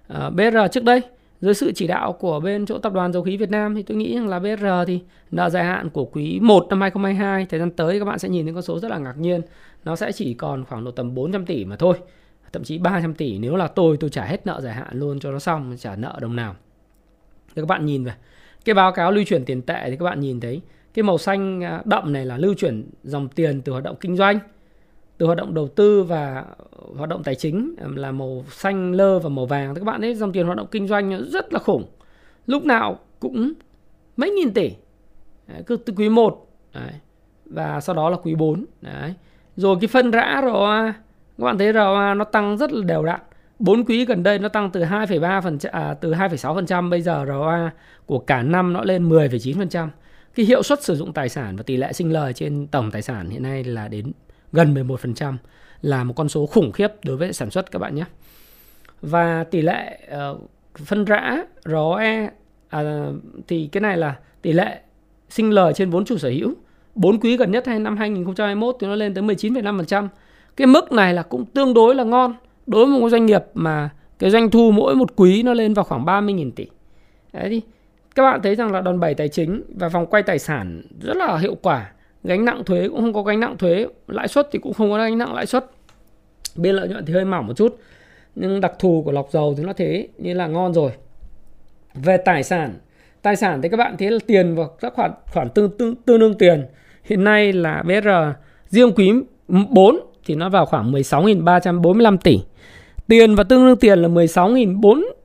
[0.07, 1.01] ờ, uh, BR trước đây.
[1.41, 3.97] Dưới sự chỉ đạo của bên chỗ tập đoàn dầu khí Việt Nam thì tôi
[3.97, 4.99] nghĩ rằng là BR thì
[5.31, 8.45] nợ dài hạn của quý 1 năm 2022 thời gian tới các bạn sẽ nhìn
[8.45, 9.41] thấy con số rất là ngạc nhiên.
[9.85, 11.95] Nó sẽ chỉ còn khoảng độ tầm 400 tỷ mà thôi.
[12.53, 15.31] Thậm chí 300 tỷ nếu là tôi tôi trả hết nợ dài hạn luôn cho
[15.31, 16.55] nó xong trả nợ đồng nào.
[17.55, 18.13] Thì các bạn nhìn về.
[18.65, 20.61] Cái báo cáo lưu chuyển tiền tệ thì các bạn nhìn thấy
[20.93, 24.15] cái màu xanh à, đậm này là lưu chuyển dòng tiền từ hoạt động kinh
[24.15, 24.39] doanh
[25.17, 26.45] từ hoạt động đầu tư và
[26.97, 30.15] hoạt động tài chính là màu xanh lơ và màu vàng thì các bạn thấy
[30.15, 31.85] dòng tiền hoạt động kinh doanh rất là khủng
[32.47, 33.53] lúc nào cũng
[34.17, 34.71] mấy nghìn tỷ
[35.47, 36.91] đấy, cứ từ quý 1 đấy,
[37.45, 39.13] và sau đó là quý 4 đấy.
[39.55, 40.93] rồi cái phân rã ROA
[41.37, 43.19] các bạn thấy ROA nó tăng rất là đều đặn
[43.59, 47.01] 4 quý gần đây nó tăng từ 2,3 phần à, từ 2,6 phần trăm bây
[47.01, 47.71] giờ ROA
[48.05, 49.89] của cả năm nó lên 10,9 phần trăm.
[50.35, 53.01] Cái hiệu suất sử dụng tài sản và tỷ lệ sinh lời trên tổng tài
[53.01, 54.11] sản hiện nay là đến
[54.51, 55.35] gần 11%
[55.81, 58.05] là một con số khủng khiếp đối với sản xuất các bạn nhé.
[59.01, 59.99] Và tỷ lệ
[60.31, 60.41] uh,
[60.85, 62.29] phân rã ROE
[62.69, 62.81] à,
[63.47, 64.79] thì cái này là tỷ lệ
[65.29, 66.53] sinh lời trên vốn chủ sở hữu.
[66.95, 70.07] 4 quý gần nhất hay năm 2021 thì nó lên tới 19,5%.
[70.55, 72.35] Cái mức này là cũng tương đối là ngon
[72.67, 75.85] đối với một doanh nghiệp mà cái doanh thu mỗi một quý nó lên vào
[75.85, 76.67] khoảng 30.000 tỷ.
[77.33, 77.61] Đấy thì
[78.15, 81.17] các bạn thấy rằng là đòn bẩy tài chính và vòng quay tài sản rất
[81.17, 81.91] là hiệu quả.
[82.23, 84.97] Gánh nặng thuế cũng không có gánh nặng thuế, lãi suất thì cũng không có
[84.97, 85.65] gánh nặng lãi suất.
[86.55, 87.79] Biên lợi nhuận thì hơi mỏng một chút.
[88.35, 90.91] Nhưng đặc thù của lọc dầu thì nó thế như là ngon rồi.
[91.93, 92.73] Về tài sản,
[93.21, 96.19] tài sản thì các bạn thấy là tiền và các khoản khoản tương tương tương
[96.19, 96.65] đương tiền
[97.03, 98.09] hiện nay là BR
[98.67, 99.11] riêng quý
[99.47, 102.39] 4 thì nó vào khoảng 16.345 tỷ.
[103.07, 104.07] Tiền và tương đương tiền là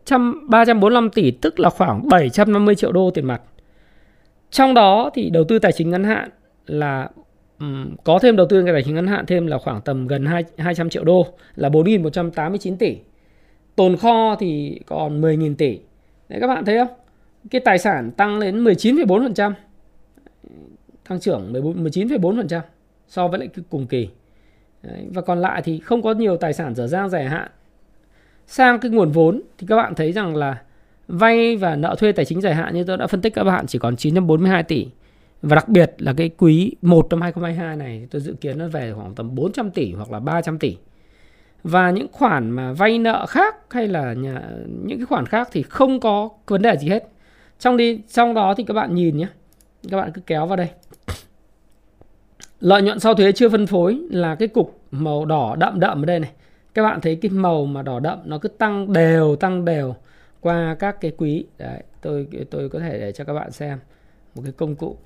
[0.08, 3.42] 16.345 tỷ tức là khoảng 750 triệu đô tiền mặt.
[4.50, 6.30] Trong đó thì đầu tư tài chính ngắn hạn
[6.66, 7.08] là
[7.60, 10.44] um, có thêm đầu tư tài chính ngắn hạn thêm là khoảng tầm gần 2,
[10.58, 12.96] 200 triệu đô là 4.189 tỷ.
[13.76, 15.78] Tồn kho thì còn 10.000 tỷ.
[16.28, 16.88] Đấy các bạn thấy không?
[17.50, 19.52] Cái tài sản tăng lên 19,4%.
[21.08, 22.60] Tăng trưởng 19,4%
[23.08, 24.08] so với lại cùng kỳ.
[24.82, 27.50] Đấy, và còn lại thì không có nhiều tài sản dở dang dài hạn
[28.48, 30.58] sang cái nguồn vốn thì các bạn thấy rằng là
[31.08, 33.66] vay và nợ thuê tài chính dài hạn như tôi đã phân tích các bạn
[33.66, 34.86] chỉ còn 942 tỷ.
[35.42, 38.92] Và đặc biệt là cái quý 1 năm 2022 này tôi dự kiến nó về
[38.96, 40.76] khoảng tầm 400 tỷ hoặc là 300 tỷ.
[41.62, 44.42] Và những khoản mà vay nợ khác hay là nhà,
[44.84, 47.08] những cái khoản khác thì không có vấn đề gì hết.
[47.58, 49.28] Trong đi trong đó thì các bạn nhìn nhé
[49.90, 50.68] các bạn cứ kéo vào đây.
[52.60, 56.06] Lợi nhuận sau thuế chưa phân phối là cái cục màu đỏ đậm đậm ở
[56.06, 56.30] đây này
[56.74, 59.94] các bạn thấy cái màu mà đỏ đậm nó cứ tăng đều tăng đều
[60.40, 63.78] qua các cái quý đấy, tôi tôi có thể để cho các bạn xem
[64.34, 64.96] một cái công cụ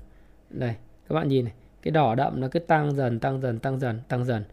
[0.49, 0.73] đây,
[1.09, 3.99] các bạn nhìn này, cái đỏ đậm nó cứ tăng dần tăng dần tăng dần
[4.07, 4.43] tăng dần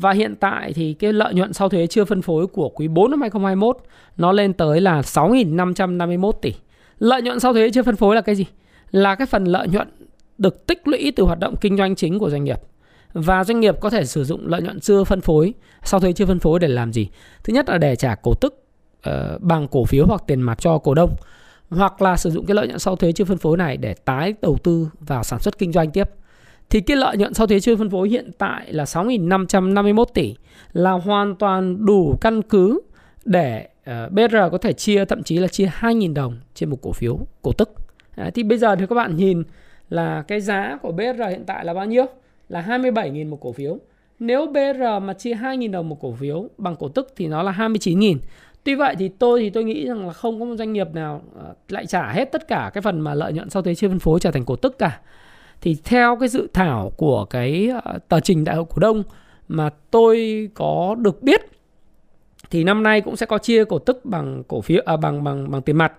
[0.00, 3.10] và hiện tại thì cái lợi nhuận sau thuế chưa phân phối của quý 4
[3.10, 3.76] năm 2021
[4.16, 6.54] nó lên tới là 6.551 tỷ.
[6.98, 8.46] Lợi nhuận sau thuế chưa phân phối là cái gì?
[8.90, 9.88] Là cái phần lợi nhuận
[10.38, 12.58] được tích lũy từ hoạt động kinh doanh chính của doanh nghiệp
[13.20, 16.26] và doanh nghiệp có thể sử dụng lợi nhuận chưa phân phối sau thuế chưa
[16.26, 17.08] phân phối để làm gì
[17.44, 18.64] thứ nhất là để trả cổ tức
[19.08, 21.10] uh, bằng cổ phiếu hoặc tiền mặt cho cổ đông
[21.70, 24.34] hoặc là sử dụng cái lợi nhuận sau thuế chưa phân phối này để tái
[24.42, 26.10] đầu tư vào sản xuất kinh doanh tiếp
[26.70, 30.34] thì cái lợi nhuận sau thuế chưa phân phối hiện tại là 6.551 tỷ
[30.72, 32.80] là hoàn toàn đủ căn cứ
[33.24, 36.78] để ờ, uh, BR có thể chia thậm chí là chia 2.000 đồng trên một
[36.82, 37.70] cổ phiếu cổ tức.
[38.16, 39.42] À, thì bây giờ thì các bạn nhìn
[39.88, 42.06] là cái giá của BR hiện tại là bao nhiêu?
[42.48, 43.78] Là 27.000 một cổ phiếu.
[44.18, 47.52] Nếu BR mà chia 2.000 đồng một cổ phiếu bằng cổ tức thì nó là
[47.52, 48.16] 29.000.
[48.64, 51.22] Tuy vậy thì tôi thì tôi nghĩ rằng là không có một doanh nghiệp nào
[51.34, 53.98] ờ, lại trả hết tất cả cái phần mà lợi nhuận sau thuế chia phân
[53.98, 55.00] phối trở thành cổ tức cả.
[55.60, 59.02] Thì theo cái dự thảo của cái ờ, tờ trình đại hội cổ đông
[59.48, 61.40] mà tôi có được biết
[62.50, 65.50] thì năm nay cũng sẽ có chia cổ tức bằng cổ phiếu à, bằng bằng
[65.50, 65.92] bằng tiền mặt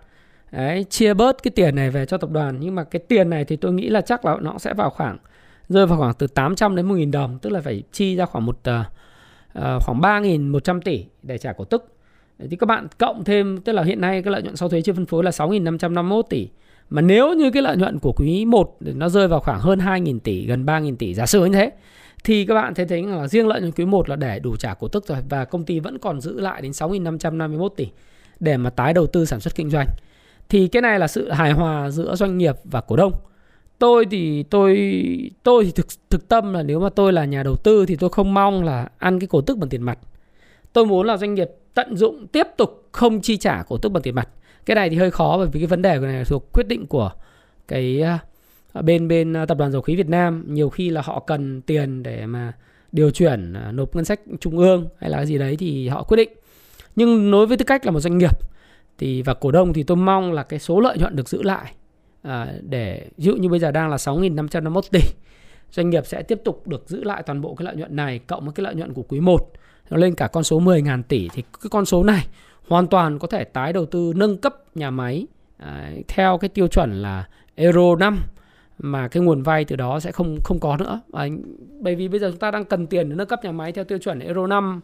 [0.51, 3.45] Đấy, chia bớt cái tiền này về cho tập đoàn nhưng mà cái tiền này
[3.45, 5.17] thì tôi nghĩ là chắc là nó sẽ vào khoảng
[5.69, 8.59] rơi vào khoảng từ 800 đến 1.000 đồng tức là phải chi ra khoảng một
[8.59, 11.93] uh, khoảng 3.100 tỷ để trả cổ tức.
[12.49, 14.93] Thì các bạn cộng thêm tức là hiện nay cái lợi nhuận sau thuế chưa
[14.93, 16.47] phân phối là 6.551 tỷ.
[16.89, 20.19] Mà nếu như cái lợi nhuận của quý 1 nó rơi vào khoảng hơn 2.000
[20.19, 21.71] tỷ gần 3.000 tỷ giả sử như thế
[22.23, 24.73] thì các bạn thấy thấy là riêng lợi nhuận quý 1 là để đủ trả
[24.73, 27.87] cổ tức rồi và công ty vẫn còn giữ lại đến 6.551 tỷ
[28.39, 29.87] để mà tái đầu tư sản xuất kinh doanh.
[30.49, 33.13] Thì cái này là sự hài hòa giữa doanh nghiệp và cổ đông
[33.79, 37.55] tôi thì tôi tôi thì thực thực tâm là nếu mà tôi là nhà đầu
[37.55, 39.99] tư thì tôi không mong là ăn cái cổ tức bằng tiền mặt.
[40.73, 44.03] Tôi muốn là doanh nghiệp tận dụng, tiếp tục không chi trả cổ tức bằng
[44.03, 44.29] tiền mặt.
[44.65, 47.11] Cái này thì hơi khó bởi vì cái vấn đề này thuộc quyết định của
[47.67, 48.01] cái
[48.73, 50.43] ờ, bên bên ờ, tập đoàn dầu khí Việt Nam.
[50.47, 52.53] Nhiều khi là họ cần tiền để mà
[52.91, 56.03] điều chuyển ờ, nộp ngân sách trung ương hay là cái gì đấy thì họ
[56.03, 56.29] quyết định.
[56.95, 58.39] Nhưng đối với tư cách là một doanh nghiệp
[58.97, 61.73] thì, và cổ đông thì tôi mong là cái số lợi nhuận được giữ lại
[62.21, 65.01] à, để ví dụ như bây giờ đang là 6.551 tỷ
[65.71, 68.45] doanh nghiệp sẽ tiếp tục được giữ lại toàn bộ cái lợi nhuận này cộng
[68.45, 69.51] với cái lợi nhuận của quý 1
[69.89, 72.27] nó lên cả con số 10.000 tỷ thì cái con số này
[72.67, 75.27] hoàn toàn có thể tái đầu tư nâng cấp nhà máy
[75.57, 78.19] à, theo cái tiêu chuẩn là Euro 5
[78.79, 81.01] mà cái nguồn vay từ đó sẽ không không có nữa.
[81.13, 81.25] À,
[81.79, 83.83] bởi vì bây giờ chúng ta đang cần tiền để nâng cấp nhà máy theo
[83.83, 84.81] tiêu chuẩn Euro 5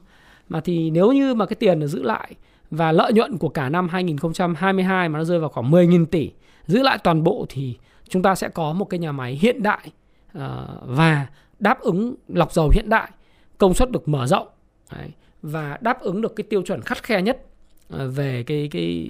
[0.49, 2.35] mà thì nếu như mà cái tiền được giữ lại
[2.71, 6.31] và lợi nhuận của cả năm 2022 mà nó rơi vào khoảng 10.000 tỷ
[6.67, 7.77] giữ lại toàn bộ thì
[8.09, 9.91] chúng ta sẽ có một cái nhà máy hiện đại
[10.33, 11.27] ờ, và
[11.59, 13.11] đáp ứng lọc dầu hiện đại
[13.57, 14.47] công suất được mở rộng
[14.91, 17.45] đấy, và đáp ứng được cái tiêu chuẩn khắt khe nhất
[17.89, 19.09] ờ, về cái cái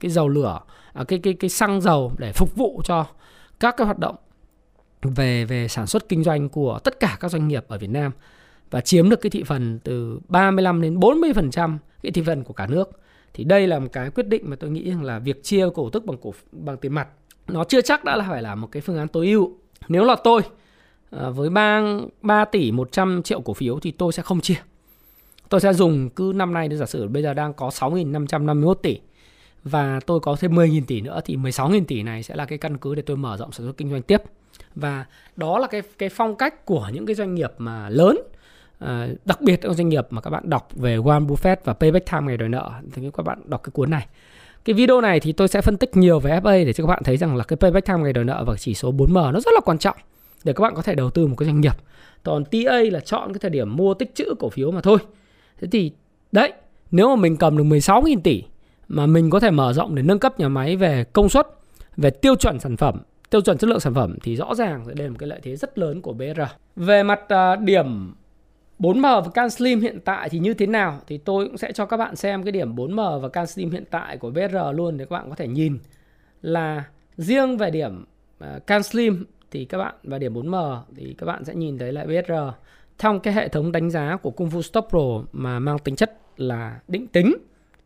[0.00, 0.60] cái dầu lửa
[0.92, 3.06] à, cái cái cái xăng dầu để phục vụ cho
[3.60, 4.16] các cái hoạt động
[5.02, 8.12] về về sản xuất kinh doanh của tất cả các doanh nghiệp ở Việt Nam
[8.70, 12.66] và chiếm được cái thị phần từ 35 đến 40% cái thị phần của cả
[12.66, 12.90] nước.
[13.34, 15.90] Thì đây là một cái quyết định mà tôi nghĩ rằng là việc chia cổ
[15.90, 17.08] tức bằng cổ bằng tiền mặt,
[17.48, 19.52] nó chưa chắc đã là phải là một cái phương án tối ưu.
[19.88, 20.42] Nếu là tôi
[21.10, 21.82] à, với 3
[22.22, 24.62] 3 tỷ 100 triệu cổ phiếu thì tôi sẽ không chia.
[25.48, 28.98] Tôi sẽ dùng cứ năm nay giả sử bây giờ đang có 6.551 tỷ
[29.64, 32.78] và tôi có thêm 10.000 tỷ nữa thì 16.000 tỷ này sẽ là cái căn
[32.78, 34.22] cứ để tôi mở rộng sản xuất kinh doanh tiếp.
[34.74, 38.18] Và đó là cái cái phong cách của những cái doanh nghiệp mà lớn
[38.78, 42.10] À, đặc biệt trong doanh nghiệp mà các bạn đọc về Warren Buffett và Payback
[42.10, 44.06] Time ngày đòi nợ thì các bạn đọc cái cuốn này.
[44.64, 47.02] Cái video này thì tôi sẽ phân tích nhiều về FA để cho các bạn
[47.04, 49.52] thấy rằng là cái Payback Time ngày đòi nợ và chỉ số 4M nó rất
[49.54, 49.96] là quan trọng
[50.44, 51.74] để các bạn có thể đầu tư một cái doanh nghiệp.
[52.22, 54.98] Còn TA là chọn cái thời điểm mua tích trữ cổ phiếu mà thôi.
[55.60, 55.92] Thế thì
[56.32, 56.52] đấy
[56.90, 58.42] nếu mà mình cầm được 16.000 tỷ
[58.88, 61.46] mà mình có thể mở rộng để nâng cấp nhà máy về công suất
[61.96, 65.06] về tiêu chuẩn sản phẩm tiêu chuẩn chất lượng sản phẩm thì rõ ràng đây
[65.06, 66.40] là một cái lợi thế rất lớn của BR
[66.76, 68.14] về mặt à, điểm
[68.78, 71.00] 4M và Can Slim hiện tại thì như thế nào?
[71.06, 73.84] Thì tôi cũng sẽ cho các bạn xem cái điểm 4M và Can Slim hiện
[73.90, 75.78] tại của BR luôn để các bạn có thể nhìn.
[76.42, 76.84] Là
[77.16, 78.04] riêng về điểm
[78.38, 81.92] à, Can Slim thì các bạn và điểm 4M thì các bạn sẽ nhìn thấy
[81.92, 82.32] lại BR
[82.98, 86.18] trong cái hệ thống đánh giá của Kung Fu Stop Pro mà mang tính chất
[86.36, 87.34] là định tính.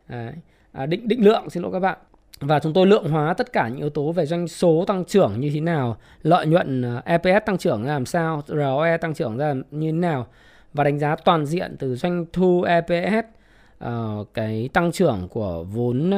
[0.07, 0.33] Đấy.
[0.71, 1.97] À, định định lượng xin lỗi các bạn.
[2.39, 5.39] Và chúng tôi lượng hóa tất cả những yếu tố về doanh số tăng trưởng
[5.39, 9.37] như thế nào lợi nhuận à, EPS tăng trưởng ra làm sao ROE tăng trưởng
[9.37, 10.27] ra như thế nào
[10.73, 13.25] và đánh giá toàn diện từ doanh thu EPS uh,
[13.79, 16.11] ờ, cái tăng trưởng của vốn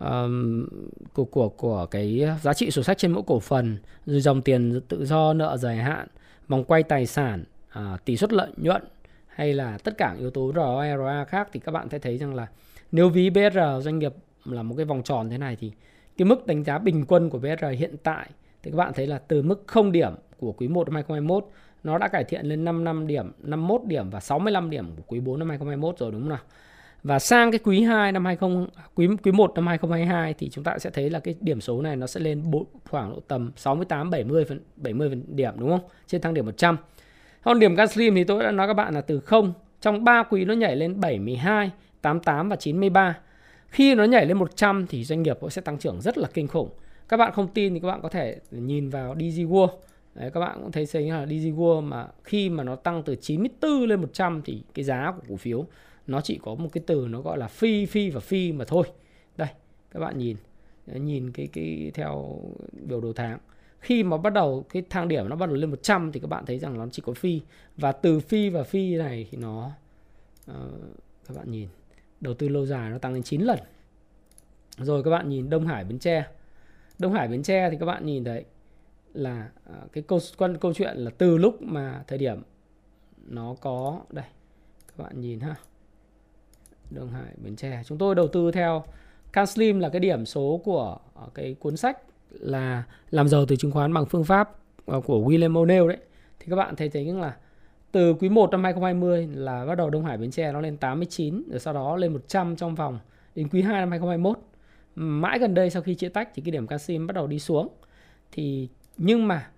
[0.00, 0.66] um,
[1.12, 3.76] của của của cái giá trị sổ sách trên mỗi cổ phần
[4.06, 6.08] rồi dòng tiền tự do nợ dài hạn
[6.48, 7.44] vòng quay tài sản
[7.78, 8.82] uh, tỷ suất lợi nhuận
[9.26, 12.34] hay là tất cả yếu tố ROE, ROA khác thì các bạn sẽ thấy rằng
[12.34, 12.46] là
[12.92, 15.72] nếu ví BR doanh nghiệp là một cái vòng tròn thế này thì
[16.16, 18.30] cái mức đánh giá bình quân của BR hiện tại
[18.62, 21.46] thì các bạn thấy là từ mức 0 điểm của quý 1 năm 2021
[21.84, 25.38] nó đã cải thiện lên 55 điểm, 51 điểm và 65 điểm của quý 4
[25.38, 26.38] năm 2021 rồi đúng không nào?
[27.02, 30.78] Và sang cái quý 2 năm 20 quý quý 1 năm 2022 thì chúng ta
[30.78, 32.44] sẽ thấy là cái điểm số này nó sẽ lên
[32.90, 35.80] khoảng độ tầm 68 70 phần 70 phần điểm đúng không?
[36.06, 36.76] Trên thang điểm 100.
[37.42, 40.44] Còn điểm Gaslim thì tôi đã nói các bạn là từ 0 trong 3 quý
[40.44, 41.70] nó nhảy lên 72,
[42.02, 43.18] 88 và 93.
[43.66, 46.70] Khi nó nhảy lên 100 thì doanh nghiệp sẽ tăng trưởng rất là kinh khủng.
[47.08, 49.68] Các bạn không tin thì các bạn có thể nhìn vào DG World
[50.14, 53.16] Đấy, các bạn cũng thấy thấy là DG World mà khi mà nó tăng từ
[53.16, 55.66] 94 lên 100 thì cái giá của cổ phiếu
[56.06, 58.84] nó chỉ có một cái từ nó gọi là phi phi và phi mà thôi.
[59.36, 59.48] Đây,
[59.90, 60.36] các bạn nhìn
[60.86, 62.40] nhìn cái cái theo
[62.72, 63.38] biểu đồ tháng.
[63.80, 66.46] Khi mà bắt đầu cái thang điểm nó bắt đầu lên 100 thì các bạn
[66.46, 67.40] thấy rằng nó chỉ có phi
[67.76, 69.70] và từ phi và phi này thì nó
[70.50, 70.56] uh,
[71.28, 71.68] các bạn nhìn
[72.20, 73.58] đầu tư lâu dài nó tăng lên 9 lần.
[74.78, 76.26] Rồi các bạn nhìn Đông Hải Bến Tre.
[76.98, 78.44] Đông Hải Bến Tre thì các bạn nhìn thấy
[79.12, 82.42] là ờ, cái câu, quan, câu chuyện là từ lúc mà thời điểm
[83.28, 84.24] nó có, đây,
[84.88, 85.54] các bạn nhìn ha.
[86.90, 87.82] Đông Hải Bến Tre.
[87.86, 88.84] Chúng tôi đầu tư theo
[89.32, 91.98] CanSlim là cái điểm số của ờ, cái cuốn sách
[92.30, 95.98] là làm giàu từ chứng khoán bằng phương pháp ờ, của William O'Neill đấy.
[96.38, 97.36] Thì các bạn thấy thấy là
[97.92, 101.42] từ quý 1 năm 2020 là bắt đầu Đông Hải Bến Tre nó lên 89
[101.50, 102.98] rồi sau đó lên 100 trong vòng
[103.34, 104.38] đến quý 2 năm 2021
[104.94, 107.68] mãi gần đây sau khi chia tách thì cái điểm canxi bắt đầu đi xuống.
[108.32, 108.68] Thì
[109.04, 109.50] nhưng mà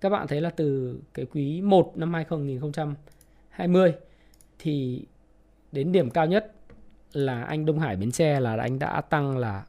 [0.00, 3.94] các bạn thấy là từ cái quý 1 năm 2020
[4.58, 5.04] thì
[5.72, 6.52] đến điểm cao nhất
[7.12, 9.64] là anh Đông Hải Bến Tre là anh đã tăng là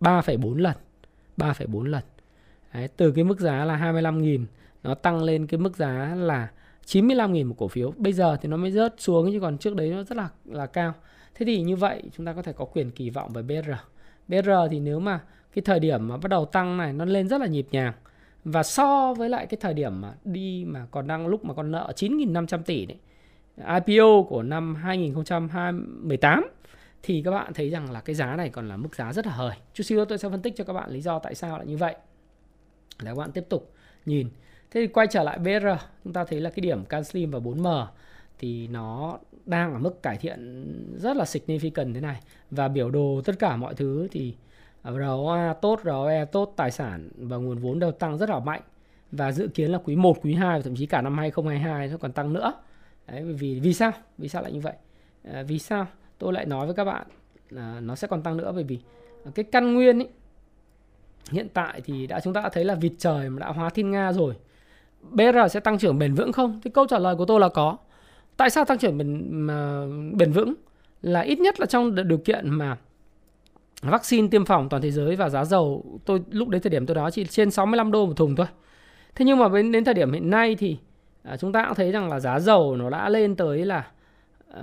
[0.00, 0.76] 3,4 lần.
[1.36, 2.02] 3,4 lần.
[2.74, 4.44] Đấy, từ cái mức giá là 25.000
[4.82, 6.48] nó tăng lên cái mức giá là
[6.86, 7.92] 95.000 một cổ phiếu.
[7.96, 10.66] Bây giờ thì nó mới rớt xuống chứ còn trước đấy nó rất là là
[10.66, 10.94] cao.
[11.34, 13.70] Thế thì như vậy chúng ta có thể có quyền kỳ vọng về BR.
[14.28, 15.20] BR thì nếu mà
[15.54, 17.92] cái thời điểm mà bắt đầu tăng này nó lên rất là nhịp nhàng
[18.44, 21.70] và so với lại cái thời điểm mà đi mà còn đang lúc mà còn
[21.70, 22.98] nợ 9.500 tỷ đấy
[23.56, 26.48] IPO của năm 2018
[27.02, 29.32] thì các bạn thấy rằng là cái giá này còn là mức giá rất là
[29.32, 29.56] hời.
[29.74, 31.76] Chút xíu tôi sẽ phân tích cho các bạn lý do tại sao lại như
[31.76, 31.96] vậy.
[33.02, 33.72] Để các bạn tiếp tục
[34.06, 34.28] nhìn.
[34.70, 35.66] Thế thì quay trở lại BR,
[36.04, 37.86] chúng ta thấy là cái điểm CanSlim và 4M
[38.38, 40.64] thì nó đang ở mức cải thiện
[40.96, 44.34] rất là significant thế này và biểu đồ tất cả mọi thứ thì
[44.82, 48.30] À, ROA à, tốt, ROE à, tốt, tài sản và nguồn vốn đều tăng rất
[48.30, 48.62] là mạnh
[49.12, 52.12] và dự kiến là quý 1, quý 2 thậm chí cả năm 2022 nó còn
[52.12, 52.52] tăng nữa.
[53.06, 53.92] Đấy, vì vì sao?
[54.18, 54.72] Vì sao lại như vậy?
[55.32, 55.86] À, vì sao?
[56.18, 57.06] Tôi lại nói với các bạn
[57.50, 58.78] là nó sẽ còn tăng nữa bởi vì
[59.34, 60.06] cái căn nguyên ý,
[61.30, 63.90] hiện tại thì đã chúng ta đã thấy là vịt trời mà đã hóa thiên
[63.90, 64.34] nga rồi.
[65.10, 66.60] BR sẽ tăng trưởng bền vững không?
[66.64, 67.76] Thì câu trả lời của tôi là có.
[68.36, 69.46] Tại sao tăng trưởng bền
[70.16, 70.54] bền vững?
[71.02, 72.78] Là ít nhất là trong điều kiện mà
[73.90, 76.94] vaccine tiêm phòng toàn thế giới và giá dầu tôi lúc đấy thời điểm tôi
[76.94, 78.46] đó chỉ trên 65 đô một thùng thôi.
[79.14, 80.78] Thế nhưng mà đến, đến thời điểm hiện nay thì
[81.22, 83.86] à, chúng ta cũng thấy rằng là giá dầu nó đã lên tới là
[84.54, 84.62] à,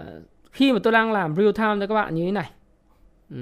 [0.51, 2.51] khi mà tôi đang làm real time cho các bạn như thế này.
[3.29, 3.37] Ừ.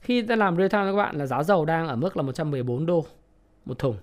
[0.00, 2.22] Khi ta làm real time cho các bạn là giá dầu đang ở mức là
[2.22, 3.04] 114 đô
[3.64, 3.96] một thùng.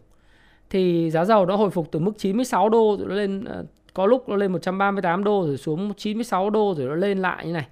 [0.70, 3.62] Thì giá dầu nó hồi phục từ mức 96 đô rồi nó lên à,
[3.94, 7.54] có lúc nó lên 138 đô rồi xuống 96 đô rồi nó lên lại như
[7.54, 7.68] này.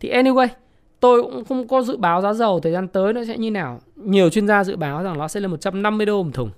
[0.00, 0.48] Thì anyway,
[1.00, 3.80] tôi cũng không có dự báo giá dầu thời gian tới nó sẽ như nào.
[3.96, 6.50] Nhiều chuyên gia dự báo rằng nó sẽ lên 150 đô một thùng.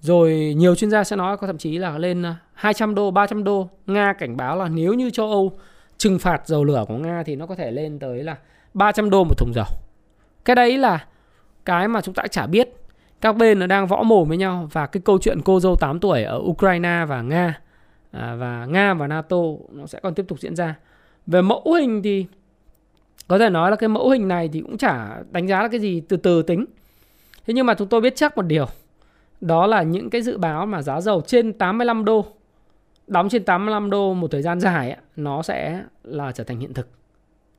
[0.00, 3.44] Rồi nhiều chuyên gia sẽ nói có thậm chí là lên à, 200 đô, 300
[3.44, 3.68] đô.
[3.86, 5.58] Nga cảnh báo là nếu như châu Âu
[5.98, 8.36] trừng phạt dầu lửa của Nga thì nó có thể lên tới là
[8.74, 9.66] 300 đô một thùng dầu.
[10.44, 11.06] Cái đấy là
[11.64, 12.68] cái mà chúng ta chả biết.
[13.20, 16.00] Các bên nó đang võ mồm với nhau và cái câu chuyện cô dâu 8
[16.00, 17.60] tuổi ở Ukraine và Nga
[18.10, 19.36] à, và Nga và NATO
[19.70, 20.74] nó sẽ còn tiếp tục diễn ra.
[21.26, 22.26] Về mẫu hình thì
[23.28, 25.80] có thể nói là cái mẫu hình này thì cũng chả đánh giá là cái
[25.80, 26.64] gì từ từ tính.
[27.46, 28.66] Thế nhưng mà chúng tôi biết chắc một điều
[29.40, 32.24] đó là những cái dự báo mà giá dầu trên 85 đô
[33.06, 36.74] đóng trên 85 đô một thời gian dài ấy, nó sẽ là trở thành hiện
[36.74, 36.88] thực.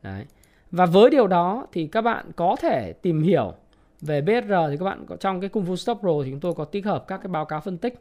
[0.02, 0.26] Đấy.
[0.71, 3.54] Và với điều đó thì các bạn có thể tìm hiểu
[4.02, 6.54] về BSR thì các bạn có trong cái Cung Fu Stop Pro thì chúng tôi
[6.54, 7.93] có tích hợp các cái báo cáo phân tích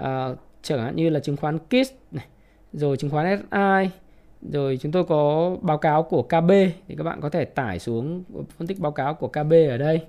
[0.00, 0.04] uh,
[0.62, 2.26] chẳng hạn như là chứng khoán KISS này,
[2.72, 3.90] rồi chứng khoán SI,
[4.50, 6.50] rồi chúng tôi có báo cáo của KB
[6.88, 8.22] thì các bạn có thể tải xuống
[8.56, 10.00] phân tích báo cáo của KB ở đây.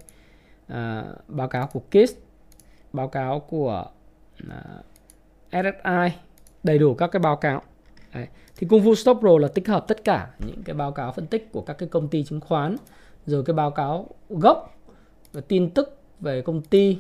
[0.68, 2.14] À, báo cáo của KISS,
[2.94, 3.86] báo cáo của
[4.50, 4.64] à,
[5.52, 6.18] SSI
[6.64, 7.62] đầy đủ các cái báo cáo
[8.14, 8.28] Đấy.
[8.58, 11.28] thì Kung Fu Stop Pro là tích hợp tất cả những cái báo cáo phân
[11.28, 12.76] tích của các cái công ty chứng khoán
[13.26, 14.76] rồi cái báo cáo gốc
[15.34, 17.00] và tin tức về công ty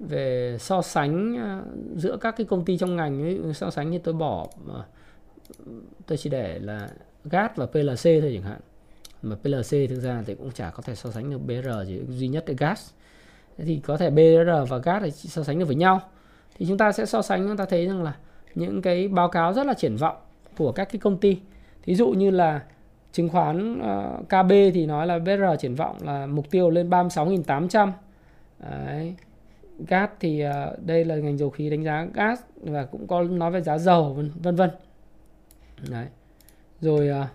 [0.00, 1.62] về so sánh à,
[1.96, 4.82] giữa các cái công ty trong ngành ấy, so sánh như tôi bỏ à,
[6.06, 6.88] tôi chỉ để là
[7.24, 8.60] GAT và PLC thôi chẳng hạn
[9.22, 12.28] mà PLC thực ra thì cũng chả có thể so sánh được BR chỉ duy
[12.28, 12.78] nhất là GAT
[13.58, 16.00] thì có thể BR và GAT thì so sánh được với nhau
[16.58, 18.14] thì chúng ta sẽ so sánh chúng ta thấy rằng là
[18.54, 20.16] những cái báo cáo rất là triển vọng
[20.56, 21.38] của các cái công ty.
[21.82, 22.60] Thí dụ như là
[23.12, 26.90] chứng khoán ờ, uh, KB thì nói là BR triển vọng là mục tiêu lên
[26.90, 27.92] 36.800.
[28.58, 29.14] Đấy.
[29.86, 33.50] Gas thì uh, đây là ngành dầu khí đánh giá gas và cũng có nói
[33.50, 34.70] về giá dầu vân vân.
[35.90, 36.06] Đấy.
[36.80, 37.28] Rồi à,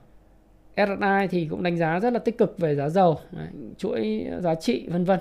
[0.84, 3.48] uh, SSI thì cũng đánh giá rất là tích cực về giá dầu, Đấy.
[3.78, 5.20] chuỗi giá trị vân vân.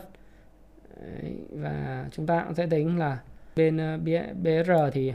[1.50, 3.18] Và chúng ta cũng sẽ tính là
[3.56, 5.12] bên à, uh, BR thì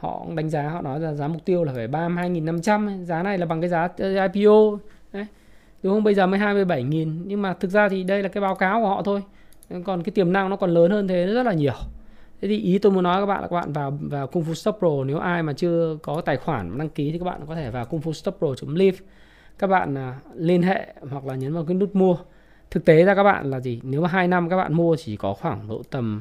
[0.00, 3.46] họ đánh giá họ nói là giá mục tiêu là phải 32.500 giá này là
[3.46, 4.78] bằng cái giá à, IPO
[5.12, 5.26] đấy
[5.82, 8.54] đúng không bây giờ mới 27.000 nhưng mà thực ra thì đây là cái báo
[8.54, 9.22] cáo của họ thôi
[9.84, 11.72] còn cái tiềm năng nó còn lớn hơn thế rất là nhiều
[12.40, 14.54] thế thì ý tôi muốn nói các bạn là các bạn vào vào Kung Fu
[14.54, 17.54] Stop Pro nếu ai mà chưa có tài khoản đăng ký thì các bạn có
[17.54, 18.98] thể vào kung fu stop pro.live
[19.60, 22.16] các bạn à, liên hệ hoặc là nhấn vào cái nút mua.
[22.70, 23.80] Thực tế ra các bạn là gì?
[23.82, 26.20] Nếu mà 2 năm các bạn mua chỉ có khoảng độ tầm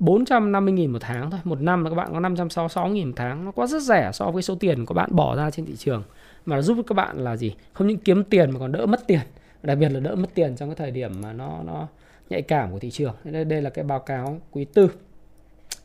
[0.00, 1.40] 450.000 một tháng thôi.
[1.44, 3.44] Một năm là các bạn có 566.000 một tháng.
[3.44, 6.02] Nó quá rất rẻ so với số tiền của bạn bỏ ra trên thị trường.
[6.46, 7.54] Mà giúp các bạn là gì?
[7.72, 9.20] Không những kiếm tiền mà còn đỡ mất tiền.
[9.62, 11.86] Đặc biệt là đỡ mất tiền trong cái thời điểm mà nó nó
[12.30, 13.14] nhạy cảm của thị trường.
[13.24, 14.90] Đây, đây là cái báo cáo quý tư.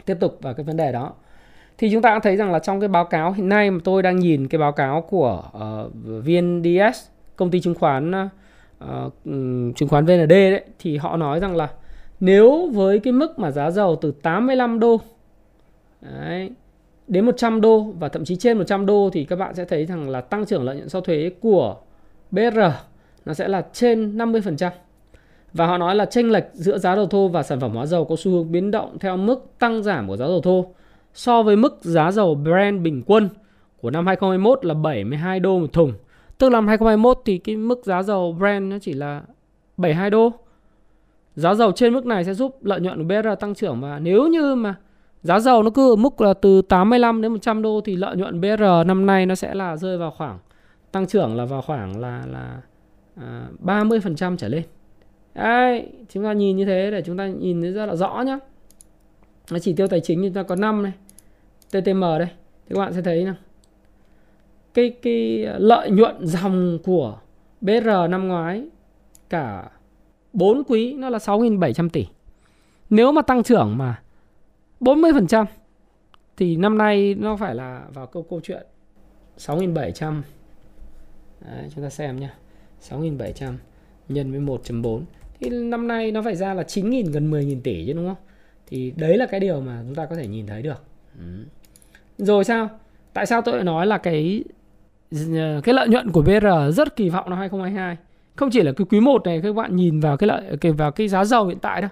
[0.05, 1.13] Tiếp tục vào cái vấn đề đó
[1.77, 4.03] thì chúng ta cũng thấy rằng là trong cái báo cáo hiện nay mà tôi
[4.03, 5.93] đang nhìn cái báo cáo của uh,
[6.25, 8.11] VNDS công ty chứng khoán
[8.83, 9.13] uh,
[9.75, 11.69] chứng khoán VND đấy thì họ nói rằng là
[12.19, 15.01] nếu với cái mức mà giá dầu từ 85 đô
[16.01, 16.51] đấy,
[17.07, 20.09] đến 100 đô và thậm chí trên 100 đô thì các bạn sẽ thấy rằng
[20.09, 21.75] là tăng trưởng lợi nhuận sau thuế của
[22.31, 22.59] BR
[23.25, 24.69] nó sẽ là trên 50%.
[25.53, 28.05] Và họ nói là chênh lệch giữa giá dầu thô và sản phẩm hóa dầu
[28.05, 30.65] có xu hướng biến động theo mức tăng giảm của giá dầu thô
[31.13, 33.29] so với mức giá dầu Brent bình quân
[33.81, 35.93] của năm 2021 là 72 đô một thùng.
[36.37, 39.21] Tức là năm 2021 thì cái mức giá dầu Brent nó chỉ là
[39.77, 40.31] 72 đô.
[41.35, 44.27] Giá dầu trên mức này sẽ giúp lợi nhuận của BR tăng trưởng và nếu
[44.27, 44.75] như mà
[45.21, 48.41] giá dầu nó cứ ở mức là từ 85 đến 100 đô thì lợi nhuận
[48.41, 50.39] BR năm nay nó sẽ là rơi vào khoảng
[50.91, 52.61] tăng trưởng là vào khoảng là là
[53.15, 54.63] à, 30% trở lên.
[55.33, 58.39] Đấy, chúng ta nhìn như thế để chúng ta nhìn thấy rất là rõ nhá.
[59.51, 60.91] Nó chỉ tiêu tài chính chúng ta có 5 này.
[61.69, 62.27] TTM đây.
[62.65, 63.35] Thì các bạn sẽ thấy nào.
[64.73, 67.17] Cái cái lợi nhuận dòng của
[67.61, 68.63] BR năm ngoái
[69.29, 69.71] cả
[70.33, 72.05] 4 quý nó là 6.700 tỷ.
[72.89, 74.01] Nếu mà tăng trưởng mà
[74.79, 75.45] 40%
[76.37, 78.65] thì năm nay nó phải là vào câu câu chuyện
[79.37, 80.21] 6.700
[81.41, 82.33] Đấy, chúng ta xem nhá.
[82.81, 83.53] 6.700
[84.09, 85.01] nhân với 1.4
[85.41, 88.23] thì năm nay nó phải ra là 9.000 gần 10.000 tỷ chứ, đúng không?
[88.67, 90.83] Thì đấy là cái điều mà chúng ta có thể nhìn thấy được.
[91.19, 91.45] Ừ.
[92.17, 92.69] Rồi sao?
[93.13, 94.43] Tại sao tôi lại nói là cái
[95.63, 97.97] cái lợi nhuận của BR rất kỳ vọng năm 2022?
[98.35, 100.91] Không chỉ là cái quý 1 này, các bạn nhìn vào cái lợi, cái, vào
[100.91, 101.89] cái giá dầu hiện tại đâu.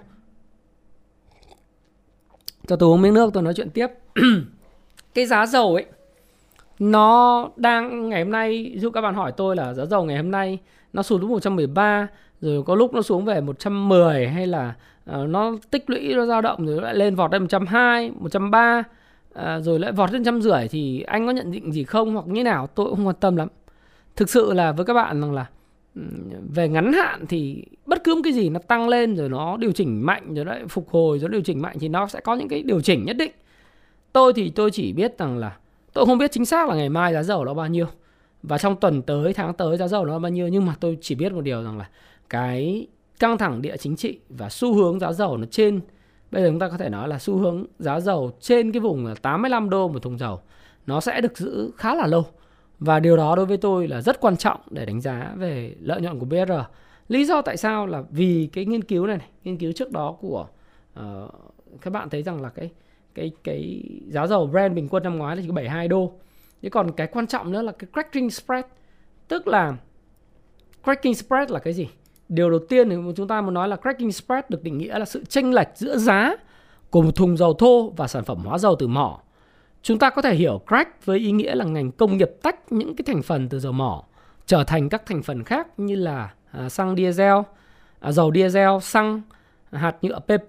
[2.66, 3.86] Cho tôi uống miếng nước, tôi nói chuyện tiếp.
[5.14, 5.86] cái giá dầu ấy,
[6.78, 10.30] nó đang ngày hôm nay dụ các bạn hỏi tôi là giá dầu ngày hôm
[10.30, 10.58] nay
[10.92, 12.08] nó xuống đến 113
[12.40, 14.74] rồi có lúc nó xuống về 110 hay là
[15.10, 19.64] uh, nó tích lũy nó dao động rồi lại lên vọt lên 120, 130 uh,
[19.64, 22.44] rồi lại vọt lên trăm rưỡi thì anh có nhận định gì không hoặc như
[22.44, 23.48] nào tôi cũng không quan tâm lắm.
[24.16, 25.46] Thực sự là với các bạn rằng là
[26.54, 29.72] về ngắn hạn thì bất cứ một cái gì nó tăng lên rồi nó điều
[29.72, 32.48] chỉnh mạnh rồi lại phục hồi rồi điều chỉnh mạnh thì nó sẽ có những
[32.48, 33.32] cái điều chỉnh nhất định.
[34.12, 35.56] Tôi thì tôi chỉ biết rằng là
[35.92, 37.86] tôi không biết chính xác là ngày mai giá dầu nó bao nhiêu
[38.42, 41.14] và trong tuần tới tháng tới giá dầu nó bao nhiêu nhưng mà tôi chỉ
[41.14, 41.88] biết một điều rằng là
[42.30, 42.86] cái
[43.18, 45.80] căng thẳng địa chính trị và xu hướng giá dầu nó trên
[46.30, 49.06] bây giờ chúng ta có thể nói là xu hướng giá dầu trên cái vùng
[49.06, 50.40] là 85 đô một thùng dầu
[50.86, 52.26] nó sẽ được giữ khá là lâu
[52.78, 56.00] và điều đó đối với tôi là rất quan trọng để đánh giá về lợi
[56.00, 56.52] nhuận của BR
[57.08, 60.16] lý do tại sao là vì cái nghiên cứu này, này nghiên cứu trước đó
[60.20, 60.46] của
[61.00, 61.30] uh,
[61.80, 62.70] các bạn thấy rằng là cái
[63.14, 66.12] cái cái giá dầu Brent bình quân năm ngoái là chỉ có 72 đô.
[66.62, 68.64] Thế còn cái quan trọng nữa là cái cracking spread,
[69.28, 69.76] tức là
[70.84, 71.88] cracking spread là cái gì?
[72.30, 75.04] Điều đầu tiên thì chúng ta muốn nói là cracking spread được định nghĩa là
[75.04, 76.36] sự chênh lệch giữa giá
[76.90, 79.20] của một thùng dầu thô và sản phẩm hóa dầu từ mỏ.
[79.82, 82.96] Chúng ta có thể hiểu crack với ý nghĩa là ngành công nghiệp tách những
[82.96, 84.04] cái thành phần từ dầu mỏ
[84.46, 87.34] trở thành các thành phần khác như là à, xăng diesel,
[88.00, 89.22] à, dầu diesel, xăng,
[89.72, 90.48] hạt nhựa PP,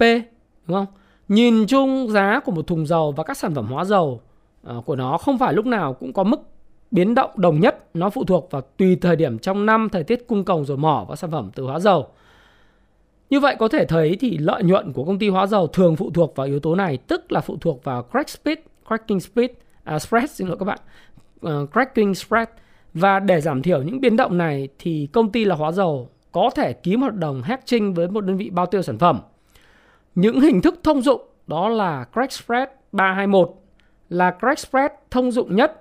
[0.67, 0.86] đúng không?
[1.27, 4.21] Nhìn chung giá của một thùng dầu và các sản phẩm hóa dầu
[4.63, 6.39] à, của nó không phải lúc nào cũng có mức
[6.92, 7.89] biến động đồng nhất.
[7.94, 11.06] Nó phụ thuộc vào tùy thời điểm trong năm, thời tiết cung cầu dầu mỏ
[11.10, 12.08] và sản phẩm từ hóa dầu.
[13.30, 16.12] Như vậy có thể thấy thì lợi nhuận của công ty hóa dầu thường phụ
[16.12, 19.50] thuộc vào yếu tố này, tức là phụ thuộc vào crack speed, cracking speed,
[19.84, 20.80] à, spread xin lỗi các bạn,
[21.46, 22.48] uh, cracking spread.
[22.94, 26.50] Và để giảm thiểu những biến động này thì công ty là hóa dầu có
[26.56, 29.20] thể ký một hợp đồng hedging với một đơn vị bao tiêu sản phẩm
[30.16, 33.52] những hình thức thông dụng đó là crack spread 321
[34.10, 35.80] là crack spread thông dụng nhất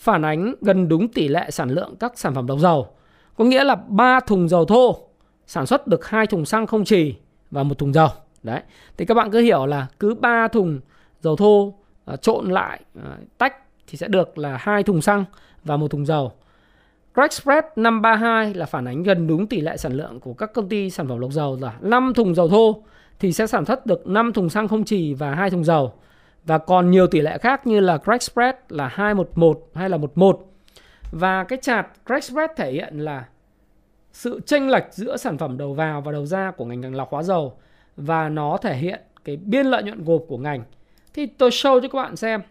[0.00, 2.88] phản ánh gần đúng tỷ lệ sản lượng các sản phẩm lọc dầu.
[3.36, 4.96] Có nghĩa là 3 thùng dầu thô
[5.46, 7.14] sản xuất được 2 thùng xăng không trì
[7.50, 8.08] và một thùng dầu.
[8.42, 8.60] Đấy.
[8.96, 10.80] Thì các bạn cứ hiểu là cứ 3 thùng
[11.20, 11.74] dầu thô
[12.04, 13.54] à, trộn lại à, tách
[13.86, 15.24] thì sẽ được là hai thùng xăng
[15.64, 16.32] và một thùng dầu.
[17.14, 20.68] Crack spread 532 là phản ánh gần đúng tỷ lệ sản lượng của các công
[20.68, 22.82] ty sản phẩm lọc dầu là 5 thùng dầu thô
[23.18, 25.92] thì sẽ sản xuất được 5 thùng xăng không trì và 2 thùng dầu.
[26.44, 30.46] Và còn nhiều tỷ lệ khác như là crack spread là 211 hay là 11.
[31.12, 33.24] Và cái chart crack spread thể hiện là
[34.12, 37.22] sự chênh lệch giữa sản phẩm đầu vào và đầu ra của ngành lọc hóa
[37.22, 37.56] dầu
[37.96, 40.62] và nó thể hiện cái biên lợi nhuận gộp của ngành.
[41.14, 42.42] Thì tôi show cho các bạn xem.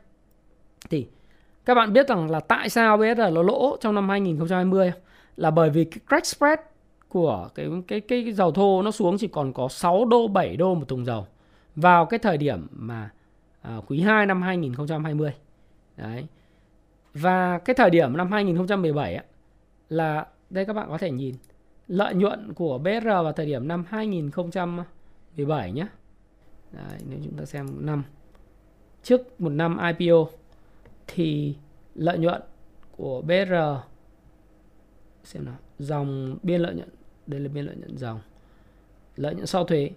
[0.89, 1.07] Thì
[1.65, 4.91] các bạn biết rằng là tại sao BSR nó lỗ trong năm 2020
[5.37, 6.59] là bởi vì cái crack spread
[7.09, 10.75] của cái cái cái dầu thô nó xuống chỉ còn có 6 đô 7 đô
[10.75, 11.27] một thùng dầu
[11.75, 13.09] vào cái thời điểm mà
[13.61, 15.31] à, quý 2 năm 2020.
[15.97, 16.25] Đấy.
[17.13, 19.23] Và cái thời điểm năm 2017 á,
[19.89, 21.35] là đây các bạn có thể nhìn
[21.87, 25.87] lợi nhuận của BR vào thời điểm năm 2017 nhé.
[26.71, 28.03] Đấy, nếu chúng ta xem năm
[29.03, 30.27] trước một năm IPO
[31.07, 31.55] thì
[31.95, 32.41] lợi nhuận
[32.97, 33.53] của BR
[35.23, 36.89] xem nào dòng biên lợi nhuận
[37.27, 38.19] đây là biên lợi nhuận dòng
[39.15, 39.91] lợi nhuận sau thuế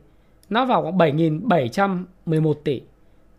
[0.51, 2.83] nó vào khoảng 7.711 tỷ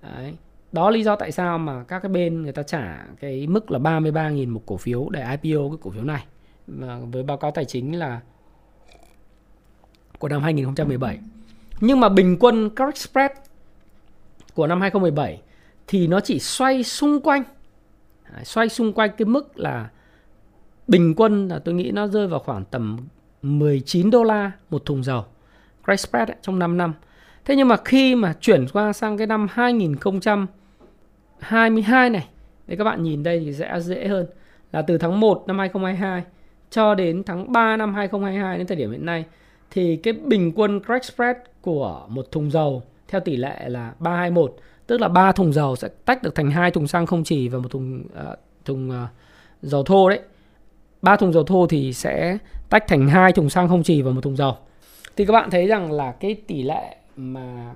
[0.04, 0.36] Đấy.
[0.72, 3.80] đó lý do tại sao mà các cái bên người ta trả cái mức là
[3.80, 6.26] 33.000 một cổ phiếu để IPO cái cổ phiếu này
[6.68, 8.22] và với báo cáo tài chính là
[10.20, 11.20] của năm 2017
[11.82, 13.32] nhưng mà bình quân crack spread
[14.54, 15.42] của năm 2017
[15.88, 17.44] thì nó chỉ xoay xung quanh
[18.44, 19.90] xoay xung quanh cái mức là
[20.88, 22.98] bình quân là tôi nghĩ nó rơi vào khoảng tầm
[23.42, 25.26] 19 đô la một thùng dầu
[25.84, 26.94] crack spread ấy, trong 5 năm.
[27.46, 32.28] Thế nhưng mà khi mà chuyển qua sang cái năm 2022 này,
[32.68, 34.26] để các bạn nhìn đây thì sẽ dễ hơn
[34.72, 36.24] là từ tháng 1 năm 2022
[36.70, 39.26] cho đến tháng 3 năm 2022 đến thời điểm hiện nay
[39.72, 44.56] thì cái bình quân crack spread của một thùng dầu theo tỷ lệ là 321,
[44.88, 47.60] tức là ba thùng dầu sẽ tách được thành hai thùng xăng không chỉ và
[47.60, 48.96] một thùng uh, thùng uh,
[49.62, 50.20] dầu thô đấy.
[51.02, 52.38] ba thùng dầu thô thì sẽ
[52.70, 54.58] tách thành hai thùng xăng không chỉ và một thùng dầu.
[55.16, 57.76] thì các bạn thấy rằng là cái tỷ lệ mà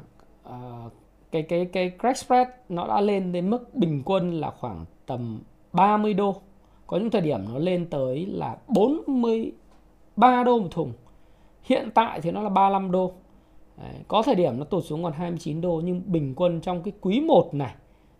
[0.49, 0.91] uh,
[1.31, 5.41] cái cái cái crack spread nó đã lên đến mức bình quân là khoảng tầm
[5.73, 6.35] 30 đô.
[6.87, 10.93] Có những thời điểm nó lên tới là 43 đô một thùng.
[11.63, 13.11] Hiện tại thì nó là 35 đô.
[13.77, 16.93] Đấy, có thời điểm nó tụt xuống còn 29 đô nhưng bình quân trong cái
[17.01, 17.75] quý 1 này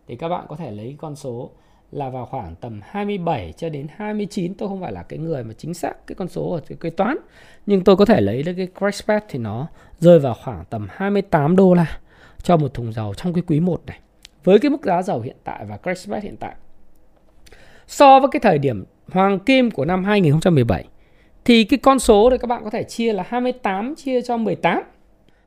[0.07, 1.49] thì các bạn có thể lấy con số
[1.91, 5.53] là vào khoảng tầm 27 cho đến 29 tôi không phải là cái người mà
[5.57, 7.17] chính xác cái con số ở cái kế toán
[7.65, 9.67] nhưng tôi có thể lấy được cái crash pad thì nó
[9.99, 11.99] rơi vào khoảng tầm 28 đô la
[12.43, 13.99] cho một thùng dầu trong cái quý 1 này.
[14.43, 16.55] Với cái mức giá dầu hiện tại và crash pad hiện tại
[17.87, 20.85] so với cái thời điểm hoàng kim của năm 2017
[21.45, 24.81] thì cái con số này các bạn có thể chia là 28 chia cho 18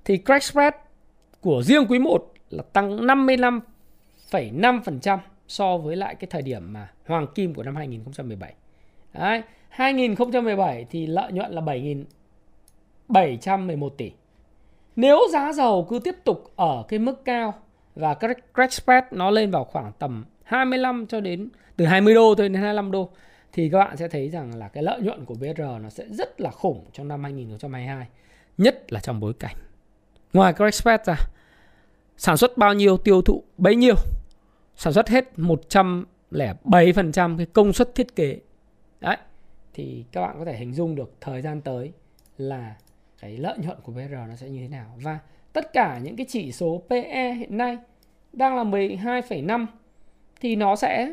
[0.05, 0.75] thì crash spread
[1.41, 5.19] của riêng quý 1 là tăng 55,5%
[5.51, 8.55] so với lại cái thời điểm mà hoàng kim của năm 2017.
[9.15, 14.13] Đấy, 2017 thì lợi nhuận là 7.711 tỷ.
[14.97, 17.55] Nếu giá dầu cứ tiếp tục ở cái mức cao
[17.95, 18.15] và
[18.55, 22.55] crack spread nó lên vào khoảng tầm 25 cho đến từ 20 đô thôi đến
[22.55, 23.09] 25 đô
[23.53, 26.41] thì các bạn sẽ thấy rằng là cái lợi nhuận của BR nó sẽ rất
[26.41, 28.07] là khủng trong năm 2022,
[28.59, 29.57] nhất là trong bối cảnh
[30.33, 31.17] ngoài crack spread ra
[32.17, 33.95] sản xuất bao nhiêu tiêu thụ bấy nhiêu
[34.81, 38.39] sản xuất hết 107% cái công suất thiết kế
[39.01, 39.17] đấy
[39.75, 41.93] thì các bạn có thể hình dung được thời gian tới
[42.39, 42.75] là
[43.21, 45.19] cái lợi nhuận của BR nó sẽ như thế nào và
[45.53, 47.79] tất cả những cái chỉ số PE hiện nay
[48.33, 49.67] đang là 12,5
[50.41, 51.13] thì nó sẽ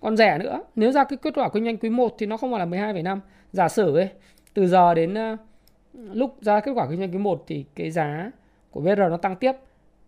[0.00, 0.62] còn rẻ nữa.
[0.76, 3.20] Nếu ra cái kết quả kinh doanh quý 1 thì nó không phải là 12,5.
[3.52, 4.08] Giả sử ấy,
[4.54, 5.38] từ giờ đến uh,
[5.92, 8.30] lúc ra kết quả kinh doanh quý 1 thì cái giá
[8.70, 9.52] của BR nó tăng tiếp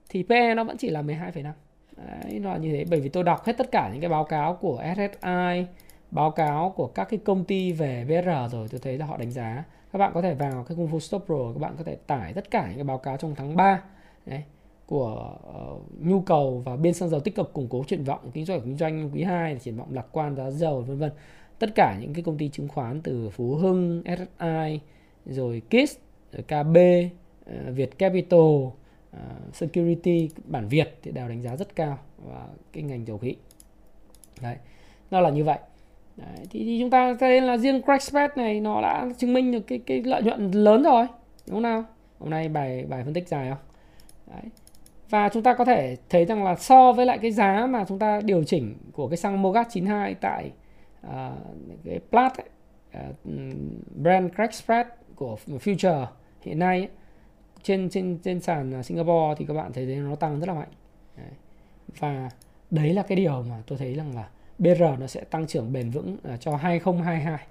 [0.08, 1.52] thì PE nó vẫn chỉ là 12,5.
[1.96, 4.24] Đấy, nó là như thế bởi vì tôi đọc hết tất cả những cái báo
[4.24, 5.66] cáo của SSI,
[6.10, 9.30] báo cáo của các cái công ty về BR rồi tôi thấy là họ đánh
[9.30, 9.64] giá.
[9.92, 12.32] Các bạn có thể vào cái Kung Fu Stop Pro các bạn có thể tải
[12.32, 13.82] tất cả những cái báo cáo trong tháng 3
[14.26, 14.42] đấy,
[14.86, 15.36] của
[15.74, 18.60] uh, nhu cầu và bên xăng dầu tích cực củng cố triển vọng kinh doanh
[18.60, 21.12] kinh doanh quý 2 triển vọng lạc quan giá dầu vân vân.
[21.58, 24.80] Tất cả những cái công ty chứng khoán từ Phú Hưng, SSI
[25.26, 25.96] rồi KISS,
[26.32, 28.40] rồi KB, uh, ờ, Việt Capital
[29.14, 33.36] uh, security bản Việt thì đều đánh giá rất cao và cái ngành dầu khí.
[34.40, 34.56] Đấy
[35.10, 35.58] nó là như vậy.
[36.16, 39.52] Đấy, thì, thì chúng ta thấy là riêng crack spread này nó đã chứng minh
[39.52, 41.06] được cái cái lợi nhuận lớn rồi
[41.46, 41.84] đúng không nào?
[42.18, 43.58] Hôm nay bài bài phân tích dài không?
[44.26, 44.50] Đấy
[45.10, 47.98] và chúng ta có thể thấy rằng là so với lại cái giá mà chúng
[47.98, 50.50] ta điều chỉnh của cái xăng Mogas 92 tại
[51.06, 51.12] uh,
[51.84, 52.48] cái Plat ấy,
[53.02, 53.16] uh,
[53.96, 56.06] brand crack spread của future
[56.42, 56.88] hiện nay ấy,
[57.64, 60.68] trên trên trên sàn Singapore thì các bạn thấy nó tăng rất là mạnh.
[61.16, 61.26] Đấy.
[61.98, 62.30] và
[62.70, 65.90] đấy là cái điều mà tôi thấy rằng là BR nó sẽ tăng trưởng bền
[65.90, 67.46] vững à, cho 2022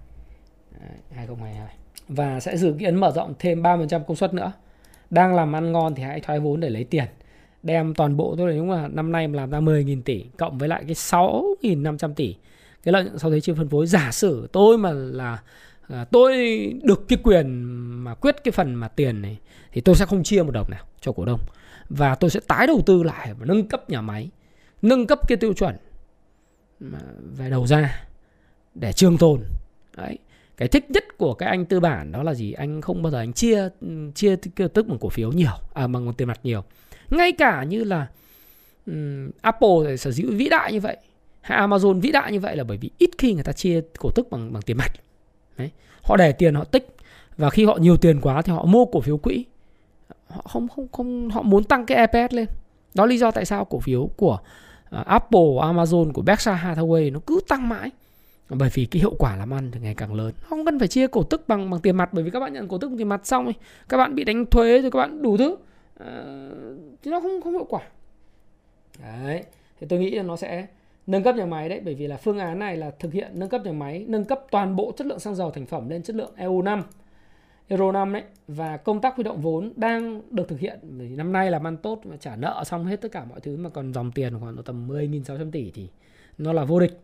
[0.79, 1.75] đấy, 2022
[2.07, 4.51] và sẽ dự kiến mở rộng thêm 30% công suất nữa.
[5.09, 7.05] Đang làm ăn ngon thì hãy thoái vốn để lấy tiền.
[7.63, 10.69] Đem toàn bộ tôi đúng là năm nay mà làm ra 10.000 tỷ cộng với
[10.69, 12.35] lại cái 6.500 tỷ.
[12.83, 15.43] Cái lợi nhuận sau thuế chưa phân phối giả sử tôi mà là
[15.87, 16.33] à, tôi
[16.83, 17.63] được cái quyền
[18.03, 19.39] mà quyết cái phần mà tiền này
[19.71, 21.39] thì tôi sẽ không chia một đồng nào cho cổ đông.
[21.89, 24.29] Và tôi sẽ tái đầu tư lại và nâng cấp nhà máy
[24.81, 25.75] nâng cấp cái tiêu chuẩn
[27.37, 28.05] về đầu ra
[28.75, 29.41] để trường tồn.
[29.97, 30.17] Đấy
[30.57, 32.51] cái thích nhất của cái anh tư bản đó là gì?
[32.51, 33.69] Anh không bao giờ anh chia
[34.15, 34.35] chia
[34.73, 36.63] tức bằng cổ phiếu nhiều à bằng tiền mặt nhiều.
[37.09, 38.07] Ngay cả như là
[38.85, 40.97] um, Apple sở hữu vĩ đại như vậy
[41.41, 44.09] hay Amazon vĩ đại như vậy là bởi vì ít khi người ta chia cổ
[44.15, 44.91] tức bằng bằng tiền mặt.
[45.57, 45.71] Đấy.
[46.01, 46.95] họ để tiền họ tích.
[47.37, 49.45] Và khi họ nhiều tiền quá thì họ mua cổ phiếu quỹ.
[50.27, 52.47] Họ không không không họ muốn tăng cái EPS lên.
[52.93, 54.39] Đó lý do tại sao cổ phiếu của
[54.89, 57.91] à, Apple, Amazon của Berkshire Hathaway nó cứ tăng mãi.
[58.49, 60.33] Bởi vì cái hiệu quả làm ăn thì ngày càng lớn.
[60.41, 62.67] Không cần phải chia cổ tức bằng bằng tiền mặt bởi vì các bạn nhận
[62.67, 63.53] cổ tức bằng tiền mặt xong ấy,
[63.89, 65.51] các bạn bị đánh thuế rồi các bạn đủ thứ.
[65.51, 66.07] Uh,
[67.03, 67.81] thì nó không không hiệu quả.
[69.01, 69.43] Đấy.
[69.79, 70.67] Thì tôi nghĩ là nó sẽ
[71.07, 73.49] nâng cấp nhà máy đấy, bởi vì là phương án này là thực hiện nâng
[73.49, 76.15] cấp nhà máy, nâng cấp toàn bộ chất lượng xăng dầu thành phẩm lên chất
[76.15, 76.81] lượng EU5
[77.67, 81.33] Euro 5 đấy và công tác huy động vốn đang được thực hiện vì năm
[81.33, 83.93] nay làm ăn tốt và trả nợ xong hết tất cả mọi thứ, mà còn
[83.93, 85.89] dòng tiền khoảng tầm 10.600 tỷ thì
[86.37, 86.99] nó là vô địch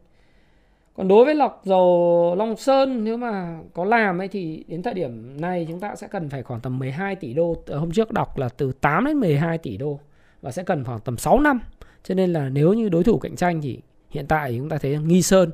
[1.00, 4.94] còn đối với lọc dầu Long Sơn, nếu mà có làm ấy, thì đến thời
[4.94, 7.56] điểm này chúng ta sẽ cần phải khoảng tầm 12 tỷ đô.
[7.66, 10.00] Ờ, hôm trước đọc là từ 8 đến 12 tỷ đô
[10.42, 11.60] và sẽ cần khoảng tầm 6 năm.
[12.04, 13.80] Cho nên là nếu như đối thủ cạnh tranh thì
[14.10, 15.52] hiện tại chúng ta thấy Nghi Sơn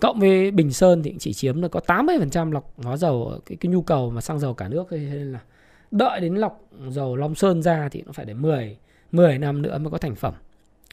[0.00, 3.72] cộng với Bình Sơn thì chỉ chiếm được có 80% lọc hóa dầu cái, cái
[3.72, 5.40] nhu cầu mà xăng dầu cả nước thế nên là
[5.90, 8.76] đợi đến lọc dầu Long Sơn ra thì nó phải đến 10
[9.12, 10.34] 10 năm nữa mới có thành phẩm.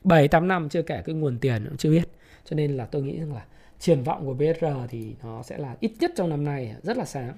[0.04, 2.10] 7 8 năm chưa kể cái nguồn tiền cũng chưa biết.
[2.46, 3.46] Cho nên là tôi nghĩ rằng là
[3.80, 7.06] triển vọng của BSR thì nó sẽ là ít nhất trong năm nay rất là
[7.06, 7.34] sáng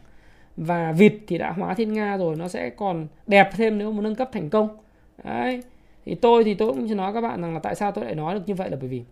[0.57, 4.01] và vịt thì đã hóa thiên nga rồi nó sẽ còn đẹp thêm nếu mà
[4.01, 4.77] nâng cấp thành công
[5.23, 5.63] đấy
[6.05, 8.33] thì tôi thì tôi cũng nói các bạn rằng là tại sao tôi lại nói
[8.33, 9.03] được như vậy là bởi vì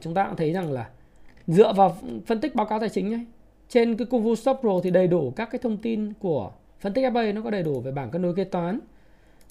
[0.00, 0.88] chúng ta cũng thấy rằng là
[1.46, 3.26] dựa vào phân tích báo cáo tài chính ấy
[3.68, 6.92] trên cái công vụ stop pro thì đầy đủ các cái thông tin của phân
[6.92, 8.80] tích FA nó có đầy đủ về bảng cân đối kế toán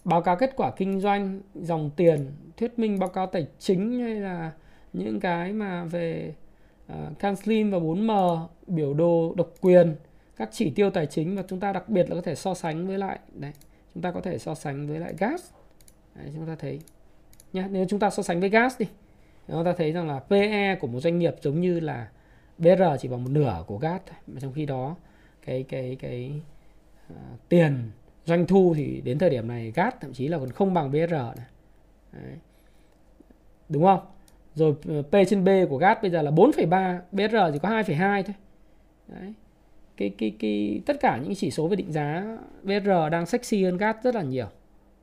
[0.03, 4.15] báo cáo kết quả kinh doanh dòng tiền thuyết minh báo cáo tài chính hay
[4.15, 4.51] là
[4.93, 6.33] những cái mà về
[6.87, 9.95] ờ, uh, CanSlim và 4M biểu đồ độc quyền
[10.35, 12.87] các chỉ tiêu tài chính và chúng ta đặc biệt là có thể so sánh
[12.87, 13.51] với lại đấy
[13.93, 15.41] chúng ta có thể so sánh với lại gas.
[16.15, 16.79] Đấy, chúng ta thấy
[17.53, 18.85] nhá nếu chúng ta so sánh với gas đi
[19.47, 22.07] chúng ta thấy rằng là PE của một doanh nghiệp giống như là
[22.57, 24.95] BR chỉ bằng một nửa của gas mà trong khi đó
[25.45, 26.31] cái cái cái
[27.13, 27.91] uh, tiền
[28.25, 31.13] doanh thu thì đến thời điểm này gas thậm chí là còn không bằng BR
[31.13, 31.47] này.
[32.11, 32.33] Đấy.
[33.69, 33.99] đúng không
[34.55, 38.23] rồi ờ, P trên B của gas bây giờ là 4,3 BR chỉ có 2,2
[38.23, 38.35] thôi
[39.07, 39.33] Đấy.
[39.97, 43.77] Cái, cái, cái, tất cả những chỉ số về định giá BR đang sexy hơn
[43.77, 44.47] gas rất là nhiều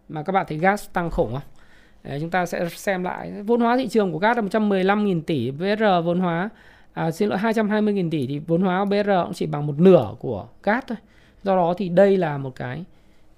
[0.08, 1.57] mà các bạn thấy gas tăng khủng không
[2.04, 3.32] Đấy, chúng ta sẽ xem lại.
[3.46, 6.48] Vốn hóa thị trường của gas là 115.000 tỷ BR vốn hóa.
[6.92, 10.46] À, xin lỗi 220.000 tỷ thì vốn hóa BR cũng chỉ bằng một nửa của
[10.62, 10.98] gas thôi.
[11.42, 12.84] Do đó thì đây là một cái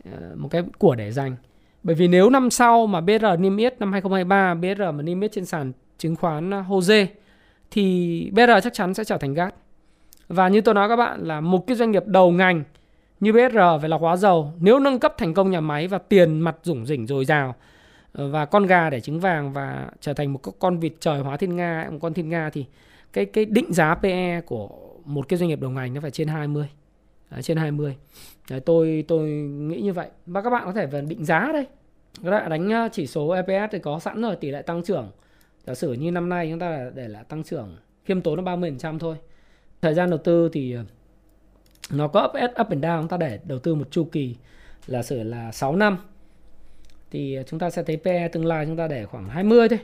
[0.04, 1.36] ờ, một cái của để dành.
[1.82, 5.32] Bởi vì nếu năm sau mà BR niêm yết năm 2023 BR mà niêm yết
[5.32, 7.06] trên sàn chứng khoán ờ, HOSE
[7.70, 9.52] thì BR chắc chắn sẽ trở thành gas
[10.28, 12.62] và như tôi nói các bạn là một cái doanh nghiệp đầu ngành
[13.20, 16.40] như BR về lọc hóa dầu nếu nâng cấp thành công nhà máy và tiền
[16.40, 17.54] mặt rủng rỉnh dồi dào
[18.12, 21.36] Ờ, và con gà để trứng vàng và trở thành một con vịt trời hóa
[21.36, 22.66] thiên nga một con thiên nga thì
[23.12, 24.68] cái cái định giá PE của
[25.04, 26.68] một cái doanh nghiệp đồng ngành nó phải trên 20
[27.30, 27.96] Đấy, trên 20
[28.50, 30.08] Đấy, tôi tôi nghĩ như vậy.
[30.26, 31.66] Và các bạn có thể về định giá đây.
[32.24, 35.10] Các bạn đánh ờ, chỉ số EPS thì có sẵn rồi tỷ lệ tăng trưởng.
[35.66, 38.98] Giả sử như năm nay chúng ta để là tăng trưởng khiêm tốn là 30%
[38.98, 39.16] thôi.
[39.82, 40.84] Thời gian đầu tư thì ờ,
[41.92, 43.00] nó có up, up and down.
[43.00, 44.36] Chúng ta để đầu tư một chu kỳ
[44.86, 45.98] là sử là 6 năm
[47.10, 49.78] thì chúng ta sẽ thấy PE tương lai chúng ta để khoảng 20 thôi.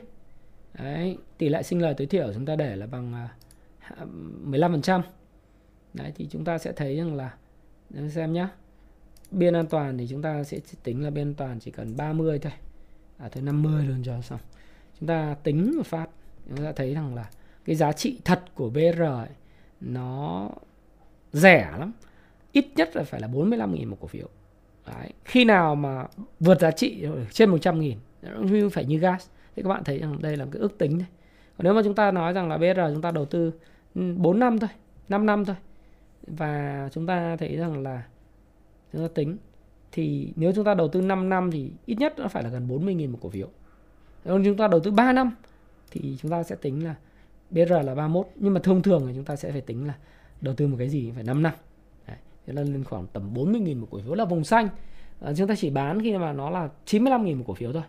[0.73, 3.29] Đấy, tỷ lệ sinh lời tối thiểu chúng ta để là bằng à,
[4.45, 5.01] 15%
[5.93, 7.33] Đấy thì chúng ta sẽ thấy rằng là
[8.09, 8.49] xem nhá.
[9.31, 12.39] Biên an toàn thì chúng ta sẽ tính là biên an toàn chỉ cần 30
[12.39, 12.53] thôi.
[13.17, 14.39] À thôi 50 luôn cho xong.
[14.99, 16.09] Chúng ta tính một phát
[16.47, 17.29] chúng ta thấy rằng là
[17.65, 19.29] cái giá trị thật của BR ấy,
[19.81, 20.49] nó
[21.33, 21.93] rẻ lắm.
[22.51, 24.27] Ít nhất là phải là 45.000 một cổ phiếu.
[24.87, 25.09] Đấy.
[25.25, 26.05] khi nào mà
[26.39, 29.27] vượt giá trị trên 100.000 nó phải như gas.
[29.55, 31.07] Thì các bạn thấy rằng đây là cái ước tính thôi
[31.57, 33.51] còn nếu mà chúng ta nói rằng là BR chúng ta đầu tư
[33.95, 34.69] ừ, 4 năm thôi
[35.09, 35.55] 5 năm thôi,
[36.27, 38.03] và chúng ta thấy rằng là
[38.93, 39.37] chúng ta tính,
[39.91, 42.67] thì nếu chúng ta đầu tư 5 năm thì ít nhất nó phải là gần
[42.67, 43.47] 40.000 một cổ phiếu.
[44.25, 45.31] Nếu chúng ta đầu tư 3 năm
[45.91, 46.95] thì chúng ta sẽ tính là
[47.51, 49.93] BR là 31 nhưng mà thông thường thì chúng ta sẽ phải tính là
[50.41, 51.11] đầu tư một cái gì?
[51.15, 51.53] Phải 5 năm
[52.47, 54.69] thế là lên khoảng tầm 40.000 một cổ phiếu là vùng xanh.
[55.21, 57.83] À, chúng ta chỉ bán khi mà nó là 95.000 một cổ phiếu thôi.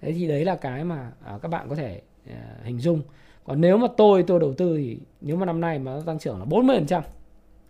[0.00, 3.02] Thế thì đấy là cái mà à, các bạn có thể à, hình dung.
[3.44, 6.18] Còn nếu mà tôi tôi đầu tư thì nếu mà năm nay mà nó tăng
[6.18, 7.02] trưởng là 40%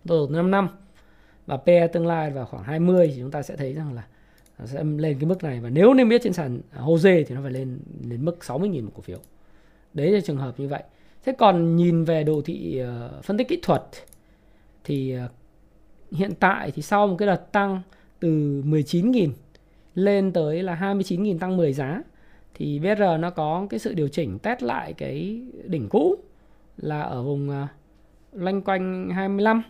[0.07, 0.68] tôi đầu tư 5 năm
[1.47, 4.07] và PE tương lai vào khoảng 20 thì chúng ta sẽ thấy rằng là
[4.59, 5.61] nó sẽ lên cái mức này.
[5.61, 8.90] Và nếu nên biết trên sàn HOSE thì nó phải lên đến mức 60.000 một
[8.95, 9.18] cổ phiếu.
[9.95, 10.82] Đấy là trường hợp như vậy.
[11.24, 13.82] Thế còn nhìn về đồ thị uh, phân tích kỹ thuật
[14.84, 15.30] thì uh,
[16.14, 17.82] hiện tại thì sau một cái đợt tăng
[18.20, 18.28] từ
[18.66, 19.30] 19.000
[19.94, 22.02] lên tới là 29.000 tăng 10 giá
[22.54, 26.14] thì BR nó có cái sự điều chỉnh test lại cái đỉnh cũ
[26.76, 27.68] là ở vùng uh,
[28.32, 29.62] loanh quanh 25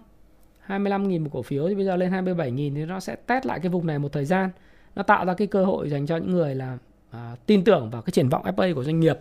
[0.66, 1.68] 25.000 một cổ phiếu.
[1.68, 4.24] Thì bây giờ lên 27.000 thì nó sẽ test lại cái vùng này một thời
[4.24, 4.51] gian.
[4.95, 6.78] Nó tạo ra cái cơ hội dành cho những người là
[7.11, 9.18] à, tin tưởng vào cái triển vọng FA của doanh nghiệp.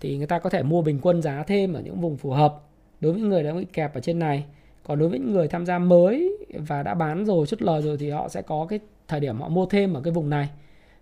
[0.00, 2.54] Thì người ta có thể mua bình quân giá thêm ở những vùng phù hợp
[3.00, 4.44] đối với những người đã bị kẹp ở trên này
[4.84, 6.36] còn đối với những người tham gia mới
[6.68, 8.78] và đã bán rồi chút lời rồi thì họ sẽ có cái
[9.08, 10.48] thời điểm họ mua thêm ở cái vùng này.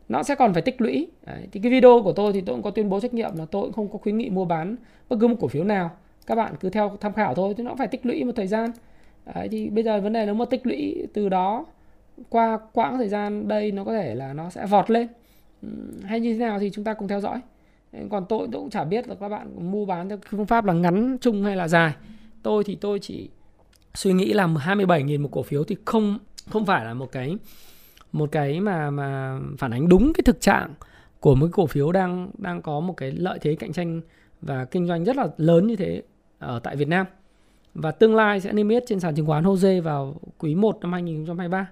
[0.09, 1.09] Nó sẽ còn phải tích lũy.
[1.27, 1.49] Đấy.
[1.53, 3.63] thì cái video của tôi thì tôi cũng có tuyên bố trách nhiệm là tôi
[3.63, 4.77] cũng không có khuyến nghị mua bán
[5.09, 5.91] bất cứ một cổ phiếu nào.
[6.27, 8.71] Các bạn cứ theo tham khảo thôi thì nó phải tích lũy một thời gian.
[9.35, 11.67] Đấy, thì bây giờ vấn đề nếu mà tích lũy từ đó
[12.29, 15.07] qua quãng thời gian đây nó có thể là nó sẽ vọt lên.
[16.03, 17.41] Hay như thế nào thì chúng ta cùng theo dõi.
[18.11, 20.73] Còn tôi, tôi cũng chả biết là các bạn mua bán theo phương pháp là
[20.73, 21.93] ngắn chung hay là dài.
[22.43, 23.31] Tôi thì tôi chỉ
[23.95, 26.19] suy nghĩ là 27.000 một cổ phiếu thì không
[26.51, 27.37] không phải là một cái
[28.13, 30.75] một cái mà mà phản ánh đúng cái thực trạng
[31.21, 34.01] của một cổ phiếu đang đang có một cái lợi thế cạnh tranh
[34.43, 36.03] và kinh doanh rất là lớn như thế
[36.39, 37.07] ở tại Việt Nam.
[37.75, 40.93] Và tương lai sẽ niêm yết trên sàn chứng khoán HOSE vào quý 1 năm
[40.93, 41.69] 2023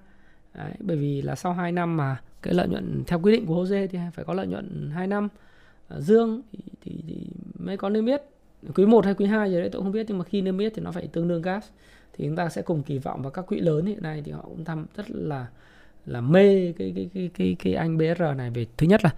[0.54, 3.54] Đấy, bởi vì là sau 2 năm mà cái lợi nhuận theo quy định của
[3.54, 5.28] HOSE thì phải có lợi nhuận 2 năm.
[5.98, 7.26] Dương thì, thì, thì
[7.58, 8.22] mới có niêm yết.
[8.74, 10.72] Quý 1 hay quý 2 gì đấy tôi không biết nhưng mà khi niêm yết
[10.74, 11.68] thì nó phải tương đương gas
[12.18, 14.42] thì chúng ta sẽ cùng kỳ vọng vào các quỹ lớn hiện nay thì họ
[14.42, 15.46] cũng tham rất là
[16.06, 19.10] là mê cái cái cái cái cái anh BR này về thứ nhất là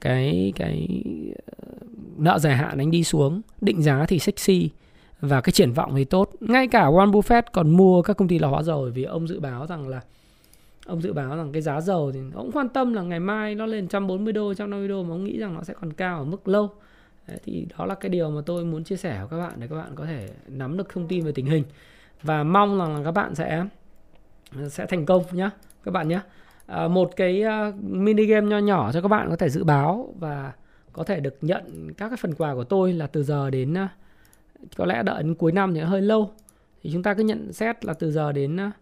[0.00, 1.02] cái cái
[1.46, 1.68] ờ,
[2.16, 4.70] nợ dài hạn anh đi xuống định giá thì sexy
[5.20, 6.30] và cái triển vọng thì tốt.
[6.40, 9.40] Ngay cả Warren Buffett còn mua các công ty lọc hóa dầu vì ông dự
[9.40, 10.00] báo rằng là
[10.86, 13.66] ông dự báo rằng cái giá dầu thì ông quan tâm là ngày mai nó
[13.66, 16.48] lên 140 đô 150 đô mà ông nghĩ rằng nó sẽ còn cao ở mức
[16.48, 16.70] lâu.
[17.28, 19.66] Đấy, thì đó là cái điều mà tôi muốn chia sẻ với các bạn để
[19.66, 21.64] các bạn có thể nắm được thông tin về tình hình
[22.22, 23.64] và mong rằng là các bạn sẽ
[24.68, 25.50] sẽ thành công nhé
[25.84, 26.20] các bạn nhé
[26.66, 30.14] à, một cái à, mini game nho nhỏ cho các bạn có thể dự báo
[30.18, 30.52] và
[30.92, 33.88] có thể được nhận các cái phần quà của tôi là từ giờ đến à,
[34.76, 36.30] có lẽ đợi đến cuối năm thì hơi lâu.
[36.82, 38.72] Thì chúng ta cứ nhận xét là từ giờ đến à,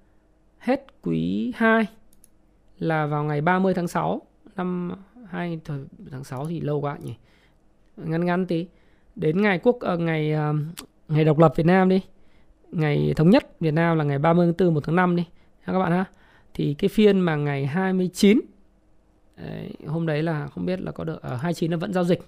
[0.59, 1.87] hết quý 2
[2.78, 4.22] là vào ngày 30 tháng 6
[4.57, 4.93] năm
[5.28, 5.61] 2
[6.11, 7.14] tháng 6 thì lâu quá nhỉ?
[7.97, 8.66] Ngắn ngắn tí.
[9.16, 10.35] Đến ngày quốc ờ, ngày
[11.09, 12.01] ngày độc lập Việt Nam đi
[12.75, 15.25] ngày thống nhất Việt Nam là ngày 30 tháng 4 1 tháng 5 đi.
[15.61, 16.05] Ha các bạn ha.
[16.55, 18.41] Thì cái phiên mà ngày 29
[19.37, 22.05] đấy, hôm đấy là không biết là có được ờ, ở 29 là vẫn giao
[22.05, 22.20] dịch.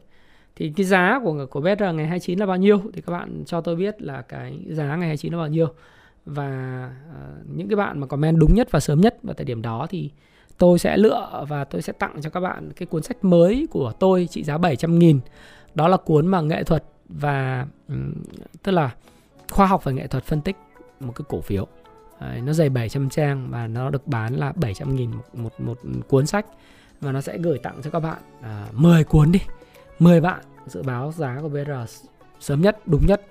[0.57, 2.82] Thì cái giá của của BR ngày 29 là bao nhiêu?
[2.92, 5.68] Thì các bạn cho tôi biết là cái giá ngày 29 là bao nhiêu.
[6.26, 9.62] Và uh, những cái bạn mà comment đúng nhất và sớm nhất vào thời điểm
[9.62, 10.11] đó thì
[10.59, 13.92] tôi sẽ lựa và tôi sẽ tặng cho các bạn cái cuốn sách mới của
[14.01, 15.20] tôi trị giá 700 nghìn.
[15.74, 18.12] Đó là cuốn mà nghệ thuật và um,
[18.62, 18.90] tức là
[19.51, 20.57] khoa học và nghệ thuật phân tích
[21.01, 21.66] một cái cổ phiếu.
[22.20, 25.78] Đấy, nó dày 700 trang và nó được bán là 700 nghìn một, một, một
[26.09, 26.47] cuốn sách
[27.01, 29.40] và nó sẽ gửi tặng cho các bạn à, 10 cuốn đi
[29.99, 31.70] 10 bạn dự báo giá của BR
[32.40, 33.22] sớm nhất đúng nhất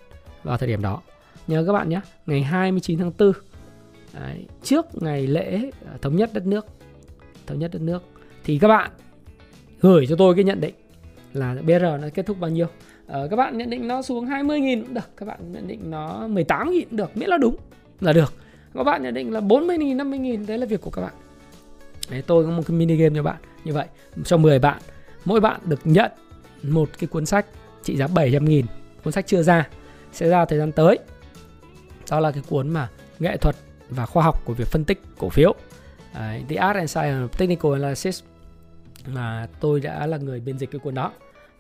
[0.44, 1.02] vào thời điểm đó.
[1.48, 3.32] Nhớ các bạn nhé ngày 29 tháng 4
[4.14, 6.66] Đấy, trước ngày lễ à, thống nhất đất nước
[7.48, 8.04] thống nhất đất nước
[8.44, 8.92] thì các bạn
[9.82, 10.76] gửi cho tôi cái nhận định
[11.34, 12.68] là BR nó kết thúc bao nhiêu
[13.08, 16.28] ờ, các bạn nhận định nó xuống 20.000 cũng được các bạn nhận định nó
[16.28, 17.56] 18.000 cũng được miễn là đúng
[18.02, 18.34] là được.
[18.74, 21.14] Các bạn nhận định là 40.000 50.000 đấy là việc của các bạn.
[22.10, 23.88] Đấy, tôi có một cái mini game cho bạn như vậy
[24.26, 24.82] cho 10 bạn.
[25.26, 26.12] Mỗi bạn được nhận
[26.64, 27.46] một cái cuốn sách
[27.84, 28.64] trị giá 700.000
[29.04, 29.70] cuốn sách chưa ra
[30.12, 31.00] sẽ ra thời gian tới.
[32.12, 32.90] Đó là cái cuốn mà
[33.20, 33.56] nghệ thuật
[33.90, 35.56] và khoa học của việc phân tích cổ phiếu.
[36.14, 38.24] Đấy, The Art and Science of Technical Analysis.
[39.08, 41.12] Mà tôi đã là người biên dịch cái cuốn đó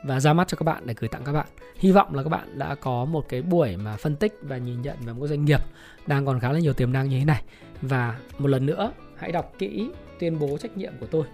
[0.05, 1.47] và ra mắt cho các bạn để gửi tặng các bạn.
[1.75, 4.81] Hy vọng là các bạn đã có một cái buổi mà phân tích và nhìn
[4.81, 5.59] nhận về một doanh nghiệp
[6.07, 7.43] đang còn khá là nhiều tiềm năng như thế này.
[7.81, 9.89] Và một lần nữa, hãy đọc kỹ
[10.19, 11.25] tuyên bố trách nhiệm của tôi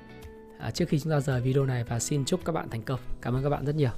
[0.59, 2.99] à, trước khi chúng ta rời video này và xin chúc các bạn thành công.
[3.21, 3.91] Cảm ơn các bạn rất nhiều.